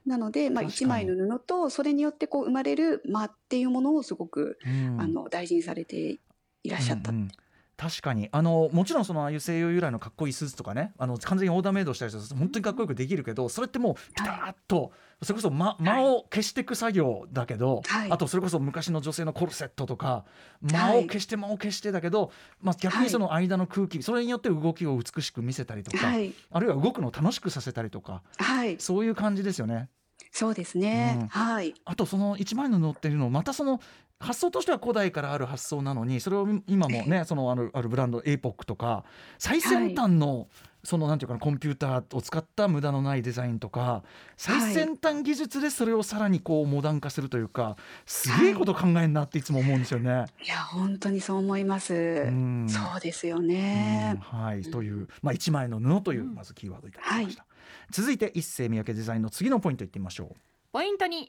[0.06, 0.74] なので、まあ、確かに。
[0.74, 5.02] 一枚の布とそれによってこう生まれる間っていうものをすごく、うん。
[5.02, 6.20] あの大事にされて
[6.64, 7.12] いらっしゃった。
[7.12, 7.32] うんうん。
[7.76, 8.30] 確かに。
[8.32, 14.92] あのもちろんそのああいう西洋由来のかっこいいスーツとかねあの完全にオーダーメイドしたりすると本当にかっこよくできるけどそれってもうピタッと、
[15.24, 18.12] それこそ間間を消していく作業だけど、はい。
[18.12, 20.26] あとそれこそ昔の女性のコルセットとか
[20.62, 22.32] 間を消して間を消してだけど、
[22.62, 29.90] まあ、逆にその間の空気、それによって動きを美しく見せたりとか、はい、あるいは動くのを楽しくさせたりとかはい、そういう感じですよね。
[30.32, 31.28] そうですね、うん。
[31.28, 33.80] はい、あとその一枚の布っていうのをまたその
[34.20, 39.04] 発想としては古代からある発想なのにそれを今もねそのあるあるブランド APOC とか
[39.38, 40.48] 最先端の、
[40.84, 44.04] そのなんていうかなコンピューターを使った無駄のないデザインとか
[44.36, 50.26] 最先端技術でそれをさらにこうモダン化するというかすげえこと考えんなっていつも思うんですよね。
[50.44, 51.94] いや本当にそう思います。
[51.94, 52.68] ん。
[52.68, 54.20] そうですようんね。
[54.22, 57.46] はい、という、まあ、一枚の布というまずキーワードいただきました、
[57.92, 60.36] 続いて一世三宅デザインの次のポイントいってみましょう。
[60.74, 61.28] ポイント2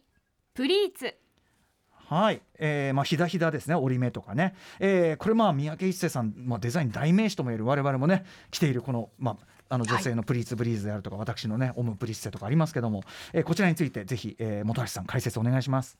[0.54, 1.14] プリーツ
[2.06, 3.74] はい、えーまあ、ひだひだですね。
[3.74, 15.98] 折り目とかね、えーこれまあ三宅一生さん、まあ、デザイン代名詞ともいえる我々もね着ているこの,、まあ、あの女性のプリーツブリーズであるとか、私のねオムプリッセとかありますけども、えーこちらについてぜひ、えー本橋さん解説お願いします。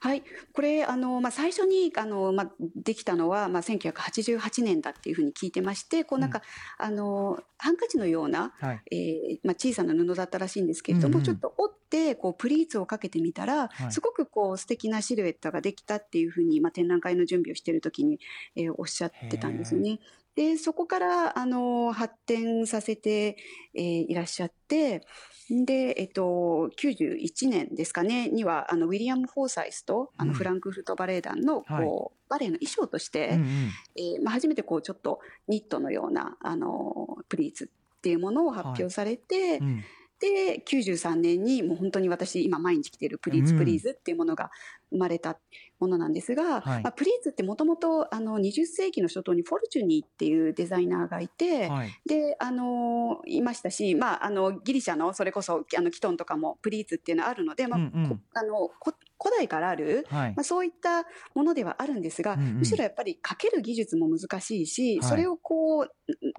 [0.00, 6.42] はい、これあの、まあ、最初にあの、まあ、できたのは、まあ、1988年だっていうふうに聞いてましてこうなんか、
[6.78, 8.82] あのハンカチのような、はい。
[8.90, 13.92] えーまあ、小さな布だったらしいんですけれども、うんうんちょっと折ってこうプリーツをかけてみたら、はい。
[13.92, 18.20] すごくこう素敵なシルエットができたっていうふうに、まあ、展覧会の準備をしている時に、
[18.54, 19.98] えーおっしゃってたんですよね。
[20.36, 23.36] でそこからあの発展させて、
[23.74, 25.02] えーいらっしゃって
[25.48, 30.28] で、えっと、91年ですかねにはあのウィリアム・フォーサイスとあうん。
[30.30, 33.48] のフランクフルトバレエ団のこう、バレエの衣装として、うんうん。
[33.96, 39.84] えーまあ、初めてこうちょっとニットのようなあのプリーツっていうものを発表されて、うん。
[40.18, 43.58] で93年にもう本当に私今毎日着てるプリーツうん。
[43.58, 44.50] プリーズっていうものが
[44.90, 45.38] 生まれた
[45.78, 46.82] ものなんですが、はい。
[46.82, 51.90] まあ、プリーツってもともと20世紀の初頭にフォルチュニーっていうデザイナーがいて、はい。
[52.06, 60.34] であのいましたし、まあ、あのギリシャのそれこそあのキトンとかもプリーツっていうのはあるので、まあうんあのこ古代からある、はい。
[60.36, 62.58] まあ、そういったものではあるんですが、うんうん。
[62.58, 65.08] むしろやっぱりかける技術も難しいし、はい。
[65.08, 65.90] それをこう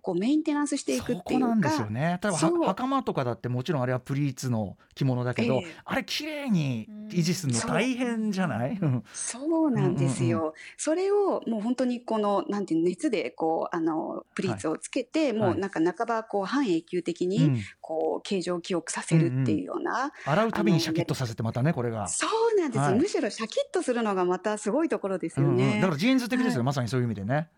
[0.07, 2.17] こうメンテナンスしていくそっていうかこなんですよね。
[2.23, 5.75] 例えば袴とかだってもちろんあれはプリーツの着物だけど、ええ。
[5.83, 8.85] あれ綺麗に維持するの大変じゃない、う。
[8.85, 17.61] んそうなんですよ、うんうそれをもう本当にこのなんていうの熱でこうあのプリーツをつけて、もうなんか半ばこう半永久的にうん。
[17.81, 22.07] こう形状記憶させるっていうような、洗うたびにシャキッとさせてまたねこれが。
[22.07, 22.95] そうなんですよ、はい。
[22.95, 25.63] むしろシャキッとするのがまたすごいところですよね。
[25.63, 25.81] うんうん。
[25.81, 27.49] だからジーンズ的ですよ、はいまさにそういう意味でね。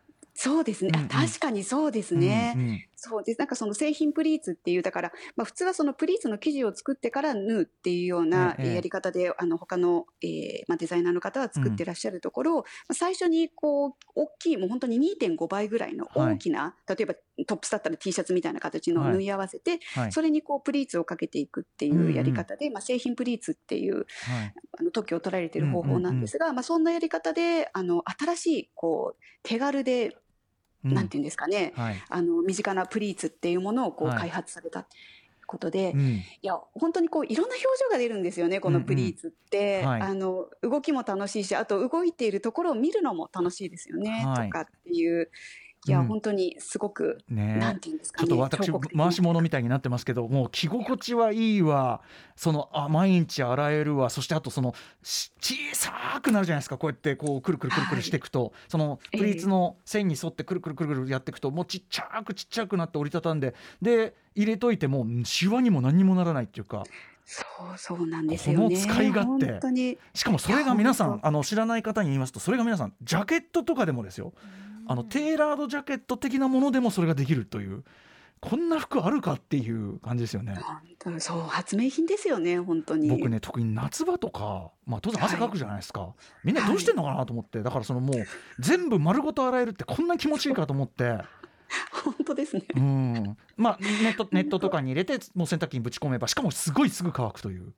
[0.41, 1.09] そうですね、あうんうん。
[1.09, 2.53] 確かにそうですね。
[2.55, 2.85] うんうん。
[2.95, 3.39] そうです。
[3.39, 19.13] なんかその製品プリーツっていうだから、まあ、普通はそのプリーツの生地を作ってから縫うっていうようなやり方で、あの他の、えーまあ、デザイナーの方は作ってらっしゃるところ、まあ、最初にこう大きいもう本当に2.5倍ぐらいの大きな、例えばトップスだったら T シャツみたいな形のはい。
[19.15, 20.11] 縫い合わせて、はい。
[20.13, 24.05] それにこうプリーツをかけていくっていうやり方で、まあ、製品プリーツっていうはい。
[24.79, 30.13] あの特許を取られている方法なんですが、まあ、そんなやり方であの新しいこう手軽で、うん
[30.83, 31.95] なんていうんですかね、はい。
[32.09, 34.19] あの身近なプリーツっていうものをこうはい。
[34.19, 34.85] 開発された
[35.45, 36.23] ことで、い、うん。
[36.41, 40.01] や本当にこういろんな表情が出るんですよねこのプリーツって、うんうんはい。
[40.01, 44.47] あの動きも楽しいしあと動いているところを見るのも楽しいですよね、はい。
[44.47, 45.31] とかっていう
[45.87, 46.07] いや、うん。
[46.07, 47.57] 本当にすごく、ね。
[47.57, 52.01] なんていうんですかねちょっと私回し物みたいになってますけどもう着心地はいいわ。
[52.35, 54.09] そのあ毎日洗えるわ。
[54.09, 56.77] そしてあとそのし小さくなるじゃないですか。
[56.77, 63.55] こうやってこうくるくるくるくるしていくと、そのプリーツの線に沿ってくるくるくるくるやっていくともうちっちゃくちっちゃくなって折りたたんで。
[63.81, 66.83] で入れといてもシワにも何にもならないっていうか。
[67.25, 68.65] そうそうなんですよね。
[68.65, 69.51] この使い勝手。
[69.51, 69.97] 本当に。
[70.13, 74.33] しかもそれが皆さんあの知らない方に言いますとそれが皆さんジャケットとかでもですよ
[74.91, 77.83] あのテーラードジャケット的なものでもそれができるという
[78.39, 80.55] こんな服あるかっていう感じですよね。
[81.19, 83.07] そう発明品ですよね本当に。
[83.07, 88.25] 僕ね特に夏場とか、まあ、当然汗かくじゃないですか、みんなどうしてんのかなと思って、だからそのもう
[88.57, 91.19] 全部丸ごと洗えるってこんな気持ちいいかと思って、
[92.03, 92.63] 本当ですね。
[92.75, 97.73] うん、まあネットネットとかに入れてもう洗濯機にぶち込めばしかもすごいすぐ乾くという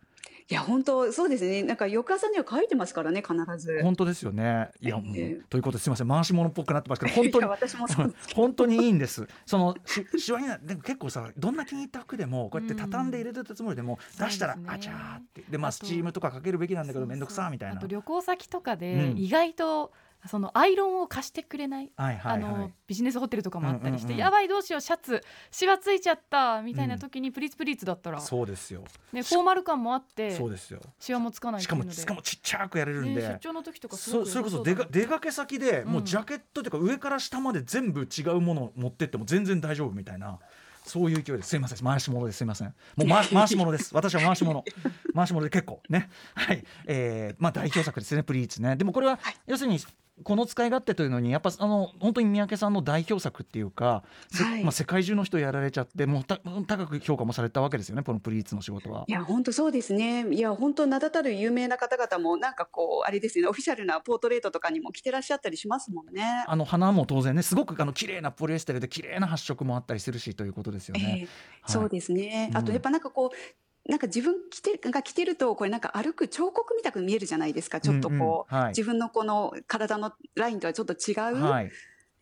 [0.52, 1.64] いや本当そうですね。
[1.64, 3.80] なんか翌朝には書いてますからね必ず。
[3.84, 4.70] 本当ですよね。
[4.82, 6.10] いや、もうええということですいません。
[6.10, 7.88] 回し物っぽくなってますけど 本当に私も
[8.36, 9.26] 本当にいいんです。
[9.46, 14.26] そのししわになでも結構さどんな気に入った服でもこうやって畳んで入れてたつもりでも、うん。
[14.26, 14.64] 出したら、ね。
[14.68, 15.46] あちゃーって。
[15.50, 17.78] でまあスチームとかかけるべきなんだけど面倒くさみたいな。
[17.78, 19.18] あと旅行先とかうでん。
[19.18, 19.94] 意外と
[20.28, 22.52] そのアイロンを貸してくれない、はいはいはい。
[22.54, 22.72] あの。
[22.88, 28.84] ビジネスホテルとかもあったりして、うんうんうんやばいどうしようシャツシワついちゃったみたいな時にプリーツプリーツだったら、そうですよ。
[29.14, 30.80] ね、フォーマル感もあってそうですよ。
[31.00, 33.22] シワもつかないっしてかもしかもちっちゃくやれるんで。
[33.22, 40.40] ね出張の時とかそそれこそ出か出かけ先でもううんジャケットというか上から下まで全部違うものを持ってっても全然大丈夫みたいな。
[40.86, 41.50] そういう勢いです。
[41.50, 41.86] すいません。
[41.86, 42.40] 回し物です。
[42.40, 42.74] すいません。
[42.96, 43.94] もう回 回し物です。
[43.94, 44.64] 私は回し物。
[45.14, 46.10] 回し物で結構ね。
[46.34, 46.64] はい。
[46.88, 48.24] えー、まあ代表作ですね。
[48.24, 48.76] プリーツね。
[48.76, 49.80] でもこれは要するに
[50.24, 59.06] この使い勝手というのにやっぱあの本当に三宅さんの代表作っていうか、せはいまあ、世界中の人やられちゃってもうた高く評価もされたわけですよねこのプリーツの仕事は。
[59.08, 60.28] いや本当そうですね。
[60.32, 63.50] いや本当名だたる有名な方々もなんかこうあれですよね。
[63.50, 66.46] オフィシャルなポートレートとかにも着てらっしゃったりしますもんね。
[66.48, 71.22] あの花も当然ねすごくあの綺麗なポリエステルで綺麗な発色もあったりするしということですよね。
[71.22, 71.28] ええ
[71.68, 72.50] そうですね。
[72.52, 73.71] うんあとやっぱなんかこう。
[73.90, 81.72] なんか自分着てが着てるとこれなんか歩く彫刻みたく見えるじゃないですかちょっとこう、うんうんはい自分のこの体のラインとはちょっと違う、はい。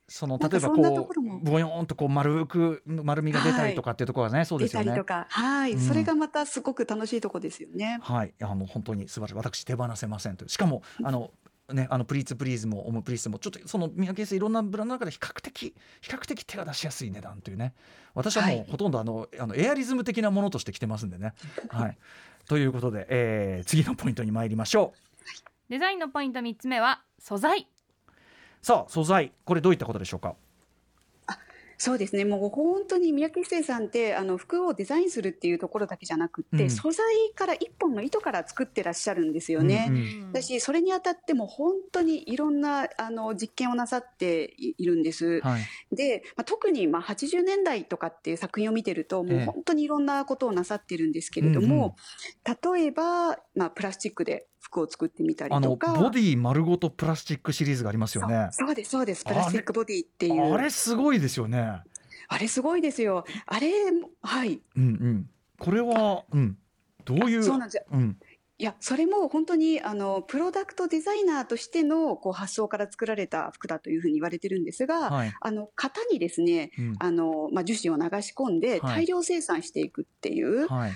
[0.09, 5.05] その例えばこうボヨーンとこう丸く丸みが出たりとかっていうところがね、そうですよね出たりと。
[5.05, 7.99] か、はい、うんそれがまたすごく楽しいとこですよね。
[8.01, 9.33] はい、あの本当に素晴らしい。
[9.35, 10.49] 私手放せませんという。
[10.49, 11.31] しかもあの。
[11.73, 17.73] ね、あのプリーツプリーズもオムプリーズもちょっとその三宅先生いろんなブランドの中で比較的比較的手が出しやすい値段というね。
[18.13, 18.59] 私はもはい。
[18.61, 21.33] うほとんどあの,、あのエアリズム的なものとして来てますんでね。
[21.69, 21.97] はい、
[22.47, 24.99] ということで、えー次のポイントに参りましょう。
[25.69, 27.67] デザインのポイント3つ目は素材。
[28.61, 29.31] さあ素材。
[29.45, 30.35] これどういったことでしょうか？
[31.81, 32.25] そうですね。
[32.25, 39.87] もう本当に三宅一生さんって、あの服をデザインするっていうところだけじゃなくって、うん素材から一本の糸から作ってらっしゃるんですよね。
[39.89, 45.39] うんうんだし、それにあたっても本当にいろんなあの実験をなさっていいるんです。
[45.39, 45.61] はい
[45.91, 51.95] で、まあ、特にまあ80年代とかっていう作品を見てると、もええう本当にいろんなことをなさってるんですけれども、
[52.45, 55.93] 例えば、まあ、プラスチックで服を作ってみたりあのとか。
[55.93, 59.23] ボディ丸ごとプラスチックシリーズがありますよねそうです、そうです。
[59.23, 60.53] プラスチックボディっていう。
[60.53, 61.81] あれすごいですよね
[62.27, 63.25] あれすごいですよ。
[63.47, 63.71] あれ、
[64.21, 64.61] はい。
[64.75, 66.57] うんうんこれはうん
[67.03, 67.83] どういうそうなんですよ。
[67.91, 68.17] うん
[68.61, 80.91] いや、それも本当に、あの、プロダクトデザイナーとしての、こう、発想から作られた服だというふうに言われてるんですが、はいあの、型にですね、うんあの、まあ、樹脂を流し込んではい大量生産していくっていう、はい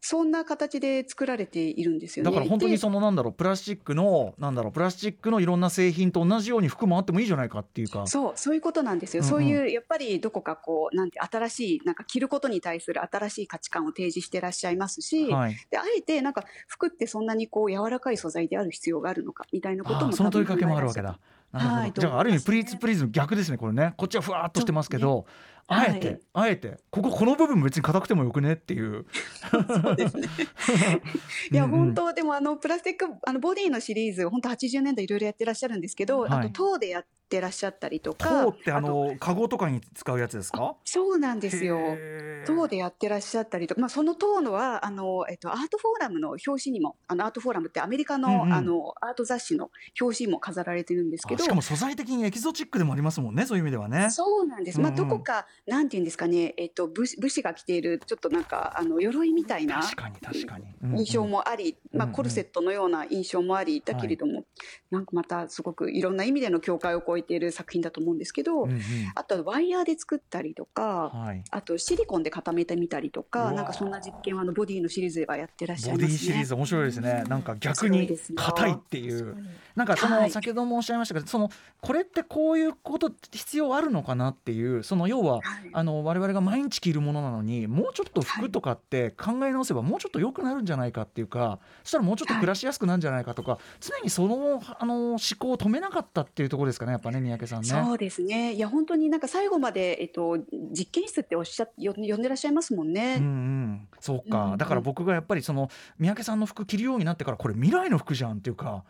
[0.00, 2.30] そんな形で作られているんですよね。
[2.30, 8.06] だから本当にでそのなんだろうプラスチックのなんだろうプラスチックのいろんな製品と同じように服もあってもいいじゃないかっていうか。
[8.06, 9.22] そう、そういうことなんですよ。
[9.22, 9.30] うんうん。
[9.30, 15.56] そういう、やっぱりどこかこう、なんて、新しい、なんか着ることに対する新しい価値観を提示してらっしゃいますし、はい。
[15.70, 21.18] で、あえて、なんか、服ってそんなにこう、柔らかい素材である必要があるのか、みたいなこともその問いかけもあるわけだ。
[21.52, 23.94] はいじゃあある意味プリーツプリズム逆ですねこれね。
[23.96, 25.26] こっちはふわーっとしてますけど、
[25.72, 29.06] あえて、はいあえてこここの部分別に硬くてもよくねっていう。
[29.50, 30.28] そうですね。
[31.52, 38.44] いや、うんうん本当、でも、あの、プラスチック、あの、ボディのシリーズ、本当80年代いろいろやってらっしゃるんですけど、はいあと、塔でやってらっしゃったりとか。
[38.44, 40.76] 塔ってあとのカゴとかに使うやつですか？
[40.84, 41.78] そうなんですよ。
[42.46, 49.70] 塔でやってらっしゃったりとか、まあ、その塔のは、あの、えっと、アートフォーラムの表紙にも、あの、アートフォーラムってアメリカの、うんうんあの、アート雑誌の
[50.00, 54.10] 表紙にも飾られてるんですけどあしか、も素材的にエキゾチックでもありますもんねそういう意味ではね。
[54.10, 54.80] そうなんです。
[54.80, 59.80] まあ、どこか、なんていうんですかね、えっと、武士武士が着ている、ちょっとなんか、あの、鎧みたいな。
[59.82, 60.64] 確かに確かに。
[60.82, 64.44] うんうん印象もあり、まあ、コルセットのような印象もありだけれども、
[64.90, 68.80] なんかまたすごくいろんな意味での境界を越えている作品だと思うんですけど、うんうん
[69.14, 71.42] あとはワイヤーで作ったりとか、はい。
[71.50, 76.12] あとシリコンで固めてみたりとうか、なんかそんな実験はあのボディのシリーズではやってらっしゃいボますね。
[76.12, 77.24] ディシリーズ面白いですね。
[77.28, 79.36] なんか逆に硬いっていう。
[79.74, 81.50] なんかそのはい先ほどもおっしゃいましたけど、その
[81.80, 85.42] これってこういうこと必要あるのかなっていうその要ははい
[85.72, 97.68] あの我々が毎日着るものなのにもうちょっと服とかって考え直せばもうちょっと良くなるんじゃないかっていうかそしたらもうちょっと暮らしやすくなるんじゃないかとか常にそのあの思考を止めなかったっていうところですかねやっぱね三宅さんね。
[97.68, 98.52] そうですね。
[98.54, 100.38] いや、本当になんか最後まで、えっと、
[100.72, 103.16] 実験室っておっしゃよ呼んでらっしゃいますもんね。
[103.18, 108.84] うんうん、そううんか、うんだから僕がやっぱりその三宅さんの服着るようになってからこれ未来の服じゃんっていうか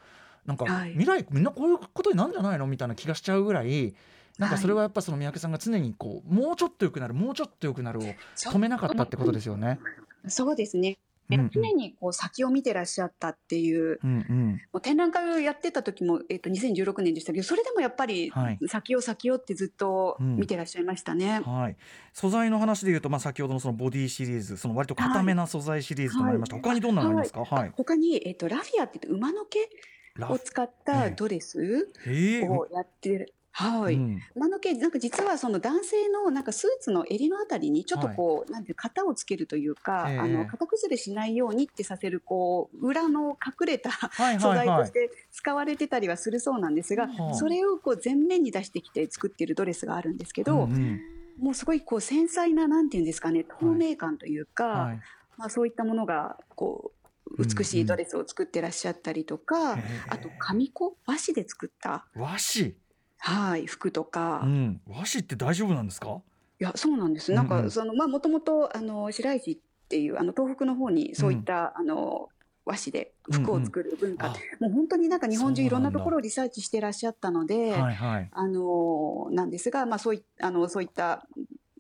[0.47, 3.95] なんかはい未来みんなこういうことになるんじゃないのみたいな気がしちゃうぐらい
[4.39, 8.03] なんかそれはやっぱその三宅さんが常にこうもうちょっと良くなるもうちょっと良くなるを
[8.37, 9.79] 止めなかったってことですよね。
[10.27, 10.99] そうですね。
[11.37, 11.51] うんうん。
[11.51, 14.61] 常にこう先を見てらっしゃったっていう、うんうん。
[14.73, 18.59] もう展覧会をやってた時も、えっと、2016年でしたけど、それでもやっぱりはい。
[18.69, 21.41] 先を先をってずっとうん見てらっしゃいましたね。
[21.41, 21.77] はい、
[22.13, 26.63] 素材の話でいうと、まあ、先ほどのそのボディシリーズその割と固めな素材シリーズとなりました、はい。
[26.63, 27.73] 他にどんなのありますか、はい。
[27.77, 29.59] 他に、えっと、ラフィアって馬の毛
[30.17, 33.35] ラを使ったドレスをやってる。
[33.53, 33.95] はい。
[33.95, 34.21] うん。
[34.37, 40.19] 馬の毛、なんか実はその男性のなんかスーツの襟のあたりにちょっとこう、なんていう型をつけるというか、ええ。
[40.19, 44.69] あの型崩れしないようにってさせるこう裏の隠れたはい素はいはい。
[44.69, 51.01] 材として使われてたりはするそうなんですが、はあそれをこう前面に出してきて作っているドレスがあるんですけど、うんうん。
[51.41, 55.01] もうすごいこう繊細ななんていうんですかね透明感というか、はい。
[55.37, 56.93] まあ、そういったものがこ
[57.39, 59.83] う美しいドレスを作ってらっしゃったりとか、へえ。
[60.09, 62.75] あと紙子和紙で作った、和紙、
[63.21, 66.21] はい、服とか、いうん、和紙って大丈夫なんですか？
[66.59, 67.33] やそうなんです。
[67.33, 67.65] なんうんうん。
[67.65, 69.59] かそのまあもともとあの白石っ
[69.89, 72.29] ていうあの東北の方にそういった、あの
[72.67, 74.35] 和紙で服を作る文化、あ。
[74.61, 78.29] もう本当になんか日本中いろんなところをリサーチしてらっしゃったので、はいはい。
[78.31, 81.27] あのなんですが、まあ、そういあのそういった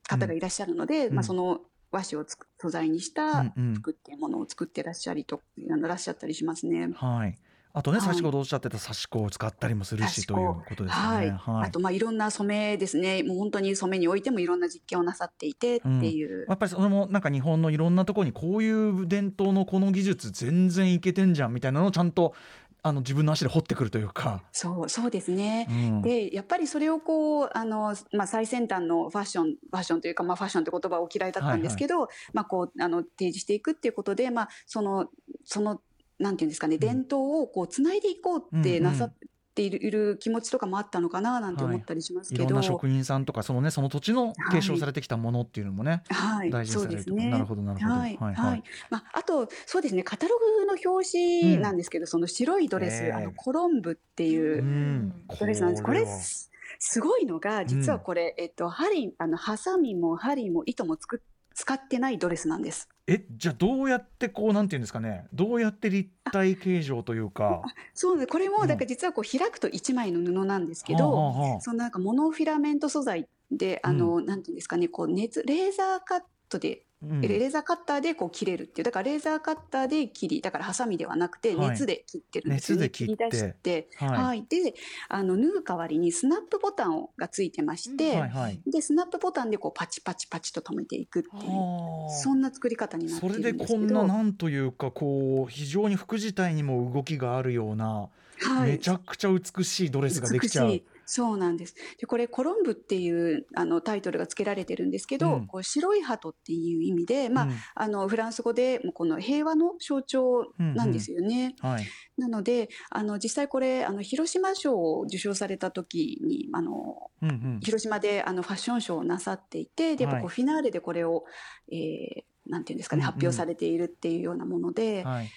[0.08, 1.14] 方がいらっしゃるので、うん。
[1.14, 1.60] まあ、その
[1.92, 3.74] 和紙をつく素材にしうたんうん。
[3.74, 6.90] 服っていうものを作ってらっしゃりと、あのらっしゃったりしますね。
[6.94, 7.38] はい
[7.72, 8.06] あとね、はい。
[8.06, 11.32] 先ほどおっしゃってた刺し子を使ったりもするしということですよはい、ね。
[11.32, 11.68] はい。
[11.68, 22.34] あとまあいろんな染めですね、もう本当に染めにおいてもいろんな実験をなさっていてっていう、やっぱりそれもなんか日本のいろんなところにこういう伝統のこの技術全然いけてんじゃんみたいなのをちゃんと
[22.82, 24.42] あの自分の足で掘ってくるというか。
[24.52, 25.66] そうそうですね。
[25.70, 26.02] うん。
[26.02, 35.08] でやっぱりそれをこうあの、まあ、最先端のファッションファッションというか、まあ、ファッションって言葉を嫌いだったんですけど、まあ、こうあの提示していくっていうことで、まあ、その
[35.44, 35.80] その
[36.20, 39.14] なんていうんですかね、伝統をこうつないでいこうってなさっ
[39.50, 47.04] っている気持ちとかもあったのかななんて思ったりしますけど、いろんな職人さんとかそのねその土地の継承されてきたものっていうのもね、はい、大事にされる。
[47.04, 47.30] とね。
[47.30, 47.92] なるほどなるほど。
[47.92, 48.16] はい。
[48.16, 48.62] はいはい。
[48.90, 53.12] まあ、あとそうですねカタログの表紙なんですけど、その白いドレス、ええ。
[53.12, 55.26] あのコロンブっていううん。
[55.38, 55.82] ドレスなんです。
[55.82, 56.02] これ。
[56.02, 61.22] はすすごいのが実はこれ、えっと針あのハサミも針も糸もつく
[61.60, 62.88] 使ってないドレスなんです。
[63.06, 65.26] えじゃあどうやってこうなんていうんですかね。
[65.34, 67.62] どうやって立体形状というか。
[67.92, 71.60] そうねこれうんもだから実はこう開くと一枚の布なんですけはあど、はあはあ。
[71.60, 74.88] そのなんかモノフィラメント素材であの、なんていうんですかね。
[74.88, 77.20] こう熱レーザーカットでうん。
[77.20, 78.84] レーザーカッターでこう切れるっていう。
[78.84, 81.70] だからレーザーカッターで切りだからハサミではなくてはい。
[81.70, 83.24] 熱で切ってるんですよね、熱で切って。
[83.24, 84.08] り出して、はい。
[84.08, 84.44] はい。
[84.48, 84.74] で
[85.08, 88.60] あの縫う代わりにスナップボタンがついてまして、はいはい。
[88.66, 93.80] でスナップボタンでこうパチパチパチと止めていくっていうはあそんな作り方になっていそれでるんですけど。
[93.80, 98.08] こんななんというかこう非常に服自体にも動きがあるような、
[98.42, 98.72] はい。
[98.72, 100.80] めちゃくちゃ美しいドレスができちゃう
[101.12, 101.74] そうなんです。
[101.98, 105.46] でこれ「コロンブ」っていうあのタイトルが付けられてるんですけど、うん。
[105.48, 107.54] こう白い鳩っていう意味で、まあうん。
[107.74, 111.56] あのフランス語でこの平和の象徴なんですよね。
[111.58, 111.84] はい。
[112.16, 117.60] なのであの実際これあの広島賞を受賞された時にあのうんうん。
[117.60, 120.26] 広島であのファッションショーをなさっていてでこうはい。
[120.28, 121.24] フィナーレでこれを、
[121.72, 123.12] えーなんていうんですかね、うんうん。
[123.12, 125.28] 発表されているっていうようなもので、はい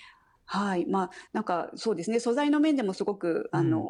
[0.46, 3.82] はい、まあ、なんかそうですね、素材の面でもすごく、あの、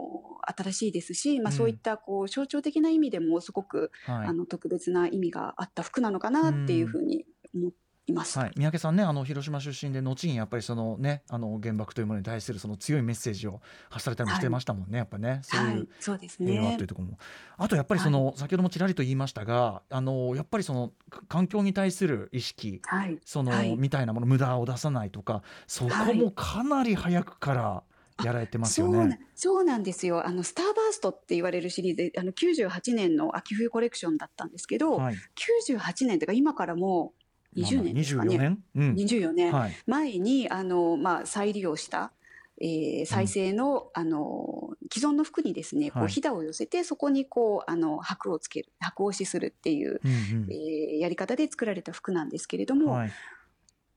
[0.45, 1.58] 新しいですし、まあ、うん。
[1.58, 4.28] そういったこう象徴的な意味でもすごく、はい。
[4.28, 7.26] あの特別な意味があった服なのかなっていうふうに
[7.56, 7.70] 思
[8.08, 8.38] います。
[8.38, 15.39] はい、三宅さんねあの広島出身で後にやっぱりそのねあの原爆というものに対するその強いメッセージを発されたりもしてましたもんね、やっぱね。
[15.43, 15.76] そうはい。
[15.76, 16.51] いうそうですね。
[16.51, 16.88] 平和という。
[16.88, 17.18] ところも、
[17.58, 23.76] あとやっぱりその、先ほどもちらりと言いましたがあのやっぱりそのか環境に対する意識はい、その、はい。
[23.78, 27.84] みたいなもの無駄を出さないとかそこもかなり早くから
[28.24, 28.93] やられてますよね。
[28.93, 30.26] そうなそうなんですよ。
[30.26, 35.16] あのスターバーストって言われるシリーズで、あの98年の秋冬コレクションだったんですけど、はい、
[35.70, 37.22] 98年というか今からもう
[37.56, 38.38] 20年ですか24ね。
[38.38, 38.93] 年、うん。
[38.95, 39.76] 24年、はい。
[39.88, 42.12] 前にあの、まあ、再利用した、
[42.62, 46.08] えー再生の,、あの既存の服にですねこはい。
[46.08, 53.12] うひだを寄せてそこにこうあの箔をつける箔押しするっていう、うんえーやり方で作られた服なんですけれども、うんはい。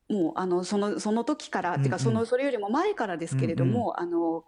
[0.09, 1.83] もうあのそのその時から、うんうん。
[1.83, 4.43] てかそのそれよりも前からですけれども、あの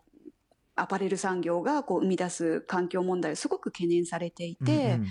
[0.75, 4.71] アパレル産業がこう生み出す環境問題をすごく懸念されていて。
[4.71, 5.07] うんうん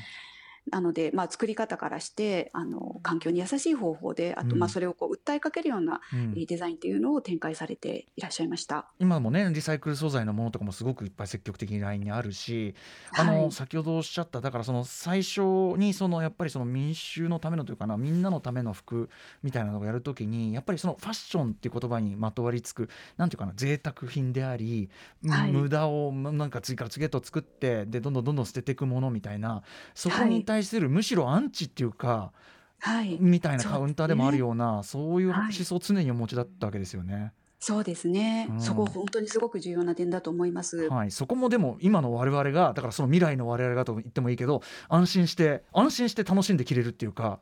[0.70, 4.58] なので、まあ、作り方からしてあの環境に優しい方法であと、うん。
[4.58, 6.34] まあ、それをこう訴えかけるようなうん。
[6.36, 8.86] えーデザインというのを展開されていらっしゃいました。
[8.98, 12.74] 今もねリサイクル素材のものとかもすごくいっぱい積極的にラインにあるし
[13.12, 13.52] あの、はい。
[13.52, 15.40] 先ほどおっしゃっただからその最初
[15.76, 19.10] にそのやっぱりその民衆のためのというかなみんなのための服
[19.42, 24.88] みたいなのをやるときにやっぱりそのファッションっていう言葉にまとわりつくなんていうかな贅沢品であり、
[25.26, 25.52] はい。
[25.52, 29.62] 無駄をなんか次から次へと作ってでどんどんどんどん捨てていくものみたいな
[29.94, 32.32] そこに対するむしろアンチっていうか、
[32.80, 35.40] はい、みたいなカウンターでもあるようなそういうはい。
[35.44, 37.32] 思想を常にお持ちだったわけですよね。
[37.60, 38.60] そうですね、うん。
[38.60, 40.88] そこ本当にすごく重要な点だと思います。
[40.88, 47.40] はい、そこもでも今の我々がだからその未来の我々がと言ってもいいけど安心して安心して楽しんで着れるっていうか、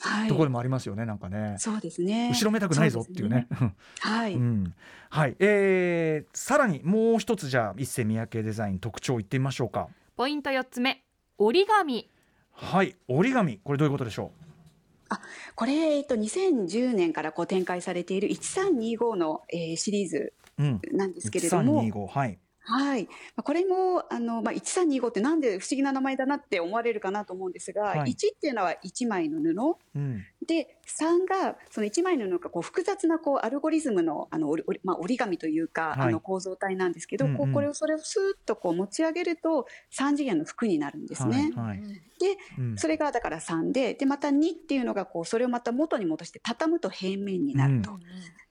[0.00, 0.28] はい。
[0.28, 1.56] ところもありますよねなんかね。
[1.58, 2.30] そうですね。
[2.32, 3.46] 後ろめたくないぞっていうね。
[3.50, 4.74] そですはい、 うん。
[5.10, 5.36] はい。
[5.38, 9.88] えーさらにもう一つじゃあ一世三宅デザイン特徴いってみましょうか。
[10.16, 11.04] ポイント4つ目。
[11.36, 12.10] 折り紙
[12.60, 12.96] はい。
[13.06, 13.60] 折り紙。
[13.62, 14.32] これどういうことでしょ
[15.54, 22.38] これ、えっと、2010年からこう展開されている1325の、えーシリーズう、うん、なんですけれども、1325はい
[22.68, 28.10] はい、まあこれもあの、まあ、1325ってなんで不思議な名前だなって思われるかなと思うんですが、はい。
[28.12, 29.76] 1っていうのは1枚の布。
[29.96, 30.24] うん。
[30.46, 36.08] で3がその1枚の布がこう複雑なこうアルゴリズムのあの折りまあ、折り紙というか、はい。
[36.08, 37.38] あの構造体なんですけど、うんうん。
[37.38, 39.66] こうこれをそれをスーッとこう持ち上げると
[39.98, 41.52] 3次元の服になるんですね。
[41.56, 41.82] はいはい。
[41.82, 42.76] でうん。
[42.76, 47.98] それがだから3ででまた2っていうのがこうそれをまた元に戻して畳むと平面になると。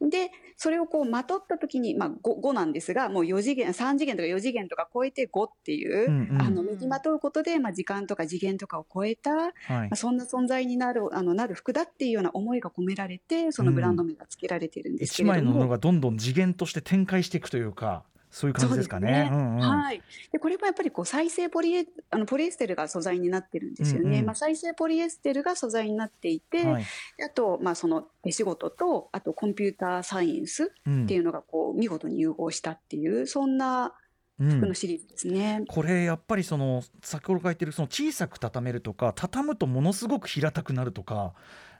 [0.01, 15.51] でそれをこうまとった時に、まあ、5, 5なんですがもう4次元3次元とか4次元とか超えて5っていう、うんうんあの身にまとうことで、まあ、時間とか次元とかを超えた、まはいあ、そんな存在になるあのなる服だっていうような思いが込められてそのブランド名が付けられているんですけ一れども。
[15.51, 18.03] 枚の布がどんどん次元として展開していくというか
[18.37, 19.11] そういう感じですかね。
[19.11, 19.29] ね。
[19.31, 19.59] うんうん。
[19.61, 24.25] はい、でこれもやっぱりこう再生ポリエあのポリエステルが素材になってるんですよね、うんうん。
[24.27, 26.85] まあ、再生ポリエステルが素材になっていて、はい。
[27.25, 33.93] あと、まあ、その手仕事とあとコンピューターサイエンスうんっていうのがこう見事に融合したっていうそんな
[34.39, 34.49] うん。
[34.51, 35.63] 服のシリーズですね。
[35.67, 41.33] これやっぱりその先ほど書いてるその小さく畳めるとか畳むとものすごく平たくなるとか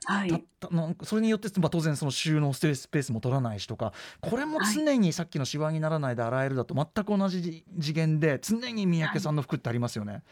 [0.04, 0.44] はい。
[1.04, 10.22] それによって、まあ、当然その収納スペースも取らないしとかこれも常にさっきのシワにならないで洗えるだと全く同じ次元で常に三宅さんの服ってありますよね。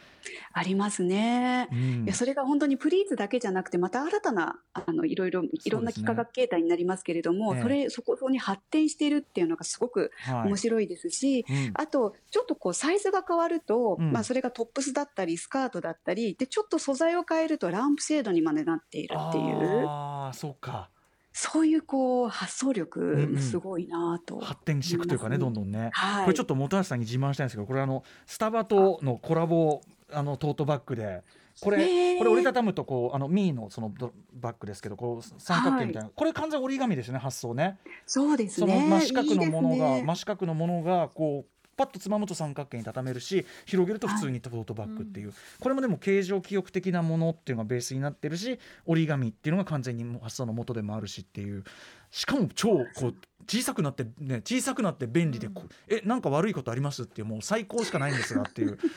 [0.52, 1.68] ありますね。
[1.70, 2.04] うん。
[2.04, 7.62] いやそれが本当にプリーツだけじゃなくてまた新たなあのいろいろいろんな幾何学形態になりますけれどもそ,、え。
[7.62, 10.48] えれそこに発展しているっていうのがすごくはい。
[10.48, 11.70] 面白いですし、うん。
[11.74, 14.12] あとちょっとこうサイズが変わると、うん。
[14.12, 19.55] まあ、それがトップスだったりスカートだったりでちょっと素材を変えるとランプシェードにまでなっているっていう
[19.86, 20.90] ああそうか。
[21.32, 23.34] そういうこう発想うんうん。
[23.34, 25.90] 力すごいなと、発展していくというかねどんどんね。
[25.92, 29.82] はい、これちょっと本橋さんに自慢したいんですけどこれあのスタバとのコラボ
[30.12, 31.22] あのトートバッグで
[31.60, 37.78] これ、これ折りたたむとこうあのミーのそのドバッグですけどこう三角形みたいな、これ完全折り紙ですよね発想ね。
[38.06, 40.02] そうですそのね真四角のものがね。
[40.02, 51.64] 真四角のものがこうパッとつまむと三角形に畳めるし広げると普通にトートバッグっていう、これもでも形状記憶的なものっていうのがベースになってるし折り紙っていうのが完全にもう発想の元でもあるしっていう。
[52.10, 53.14] しかも超こう
[53.48, 58.78] 小さくなってね小さくなって便利でこう、えなんか悪いことありますっていうもう最高しかないんですがっていう。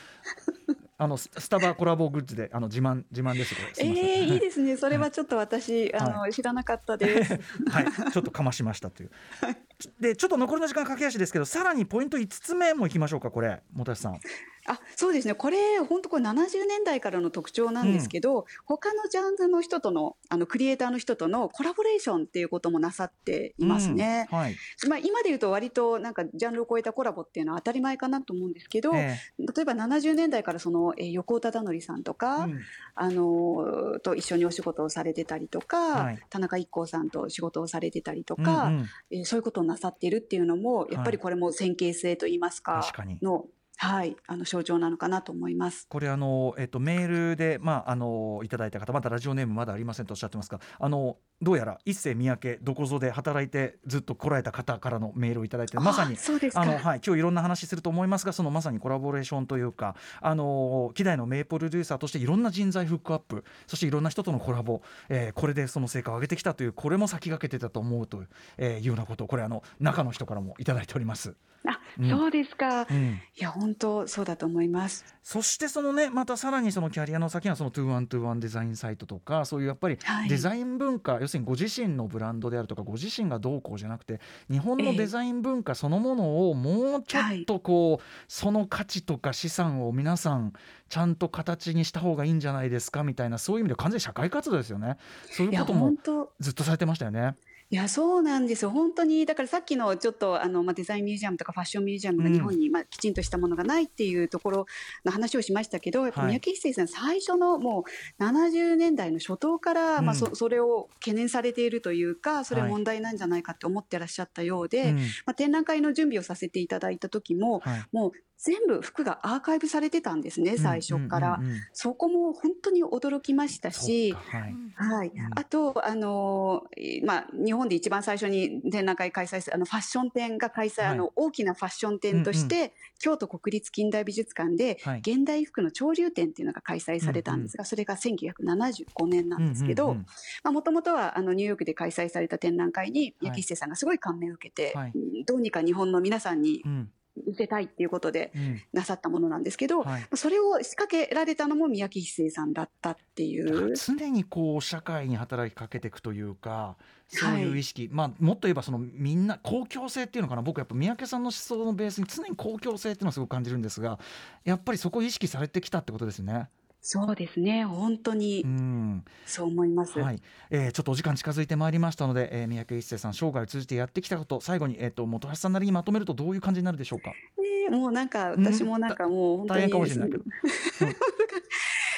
[1.00, 3.74] あのススタバコラボグッズであの自慢自慢ですこれ。
[3.74, 4.36] すええい。
[4.36, 4.76] いですね。
[4.76, 7.40] それはちょっと私、あの、知らなかったです。
[7.70, 9.10] はい、ちょっとかましましたという。
[10.00, 14.20] で、ちょっと残りの時間駆け足ですけど、さらにポイント5つ目もいきましょうか、これ、本橋さん。
[14.66, 15.34] あ、そうですね。
[15.34, 24.28] これ本当これ70年代からの特徴なんですけど、他のジャンルの人とのあのクリエイターの人とのコラボレーションっていうこともなさっていますね。
[24.30, 24.56] うんはい。
[24.88, 32.60] まあ今で言うと割となんかジャンルを超えたコラボっていうのは当たり前かなと思うんですけど、え例えば70年代からその、えー横尾忠則さんとえか、うん
[32.94, 43.18] あのーと一緒にお仕事をされてたりとか、はい田中一行さんと仕事をされてたりとか、うんうんえーそういうことをなさっているっていうのもやっぱりこれも線形性といいますか,、確かに。
[43.22, 43.46] の
[43.82, 45.86] はいあの象徴なのかなと思います。
[45.88, 68.24] これあの、えっと、メールで、まあ、あのいただいた方まだラジオネームまだありませんとおっしゃってますがあのどうやら一世三宅どこぞで働いてずっと来られた方からのメールをいただいてまさにあそうですかあの、はい、今日いろんな話すると思いますがそのまさにコラボレーションというかあの希代の名プロデューサーとしていろんな人材フックアップそしていろんな人とのコラボ、えーこれでその成果を上げてきたというこれも先駆けてたと思うと、
[68.58, 71.34] えーいうようなことをこれあの中の人からもいただいております。
[71.66, 72.10] あ、うん。
[72.10, 72.86] そうですか。
[72.90, 73.20] うん。
[73.36, 75.04] いや本当そうだと思います。
[75.22, 80.28] そしてそのねまたさらにそのキャリアの先にはその2121デザインサイトとかそういうやっぱりはい。
[80.28, 84.96] デザイン文化、要するにご自身のブランドであるとかご自身がどうこうじゃなくて日本のええ。
[84.96, 90.52] デザイン文化そのものをもうちょっとこう、その価値とか資産を皆さん
[90.88, 94.96] ちゃんと形にした方がいいんじゃないですかみたいなそういう意味では完全に社会活動ですよね。
[95.30, 95.92] そういいうやことも
[96.40, 97.36] ずっとされてましたよね。
[97.72, 98.70] いやそうなんですよ。
[98.70, 102.32] 本当にだからさっきのちょっとあの、まあ、デザインミュージアムとかファッションミュージアムがうん。
[102.32, 104.66] 日本に、まあ、きちんとしたものがないっていうところ
[105.04, 106.32] の話をしましたけどやっぱはい。
[106.32, 107.84] 三宅一生さん最初のも
[108.18, 110.04] う70年代の初頭から、うん。
[110.04, 112.70] まあ、そそれを懸念されているというかそれはい。
[112.70, 114.96] 問題なんじゃないかって思ってらっしゃったようで、うん。
[114.96, 117.84] まあ、展覧会の準備をさせていただいた時もはい。
[117.92, 118.12] もう
[118.42, 121.38] 全部服がアーカイブされてたんですね最初から。
[121.72, 124.56] そこも本当に驚きましたしはい。
[124.74, 125.08] はい。
[125.08, 130.92] ん、あと、あのーまあ、日本で一番最初に展覧会開催するあのファッション展が開催、はい。
[130.92, 134.98] あの大きなファッション展として、京都国立近代美術館で、はい。
[135.00, 140.06] 現代服の潮流展っていうのが開催されたんですが、それが1975年なんですけどうんうん
[140.44, 143.14] うんもともとはあのニューヨークで開催された展覧会にはい。
[143.20, 144.92] 三宅一生さんがすごい感銘を受けて、はい。
[144.94, 146.90] うんどうにか日本の皆さんにうん。
[147.26, 148.62] 見せたいっていうことでうん。
[148.72, 150.06] なさったものなんですけど、はい。
[150.14, 153.74] それを仕掛けられたのも三宅一生さんだったっていう。
[153.76, 156.76] 常にこう社会に働きかけていくというか
[157.12, 163.98] そういう意識、まあもっと言えばそのみんな公共性っていうのかな僕やっぱ三宅さんの思想のベースに常に公共性っていうのをすごく感じるんですが
[164.44, 166.48] やっぱりそこを意識されてきたってことですね。
[166.82, 169.98] そうですね本当にうんそう思います。
[169.98, 177.10] はいえーちょっとお時間近づいてまいりましたので、えー三宅一生さん生涯を通じてやってきたこと最後に、えー、と本橋さんなりにまとめるとどういう感じになるでしょうか？
[177.10, 180.24] ねもうなんか私もなんかもう本当に大変かもしれないけど。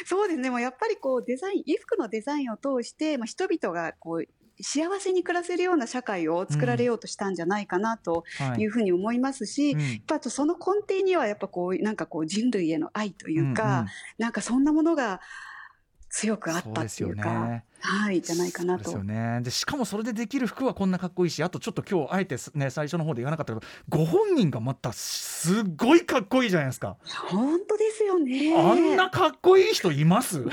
[0.05, 4.25] そうですねもうやっぱりこうデザイン衣服のデザインを通して、まあ、人々がこう
[4.63, 8.63] 幸せに暮らせるような社会を作られようとしたんじゃないかなとはい。
[8.63, 9.81] いうふうに思いますし、うん。
[9.81, 13.87] やっぱその根底にはやっぱこうなんかこう人類への愛というか、うんうん。
[14.19, 15.21] なんかそんなものが
[16.13, 17.65] 強くあったっていうかね。
[17.81, 19.03] はいじゃないかなとですよ。
[19.03, 26.97] ねでしかもそれでできる服はこんなかっこいいしあとちょっと今日あえてね最初の方で言わなかったけどご本人がまたすっごいかっこいいじゃないですか、
[27.31, 28.55] 本当ですよね。
[28.57, 30.45] あんなかっこいい人います？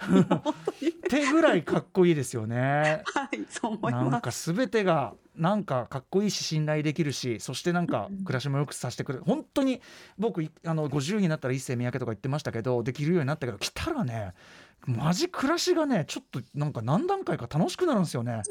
[0.00, 4.52] 本当にってぐらいかっこいいですよねはいそう思いなんます。
[4.52, 9.82] か全てがなんかかっこいいし信頼できるしそしてなんかうん暮らしも良くさせてくれる本当に
[10.18, 14.32] 僕いあの50になったら一世三宅とか言ってましたけどできるようになったけど来たらね
[14.88, 18.46] マジ暮らしがねちょっとなんか何段階か楽しくなるんですよね。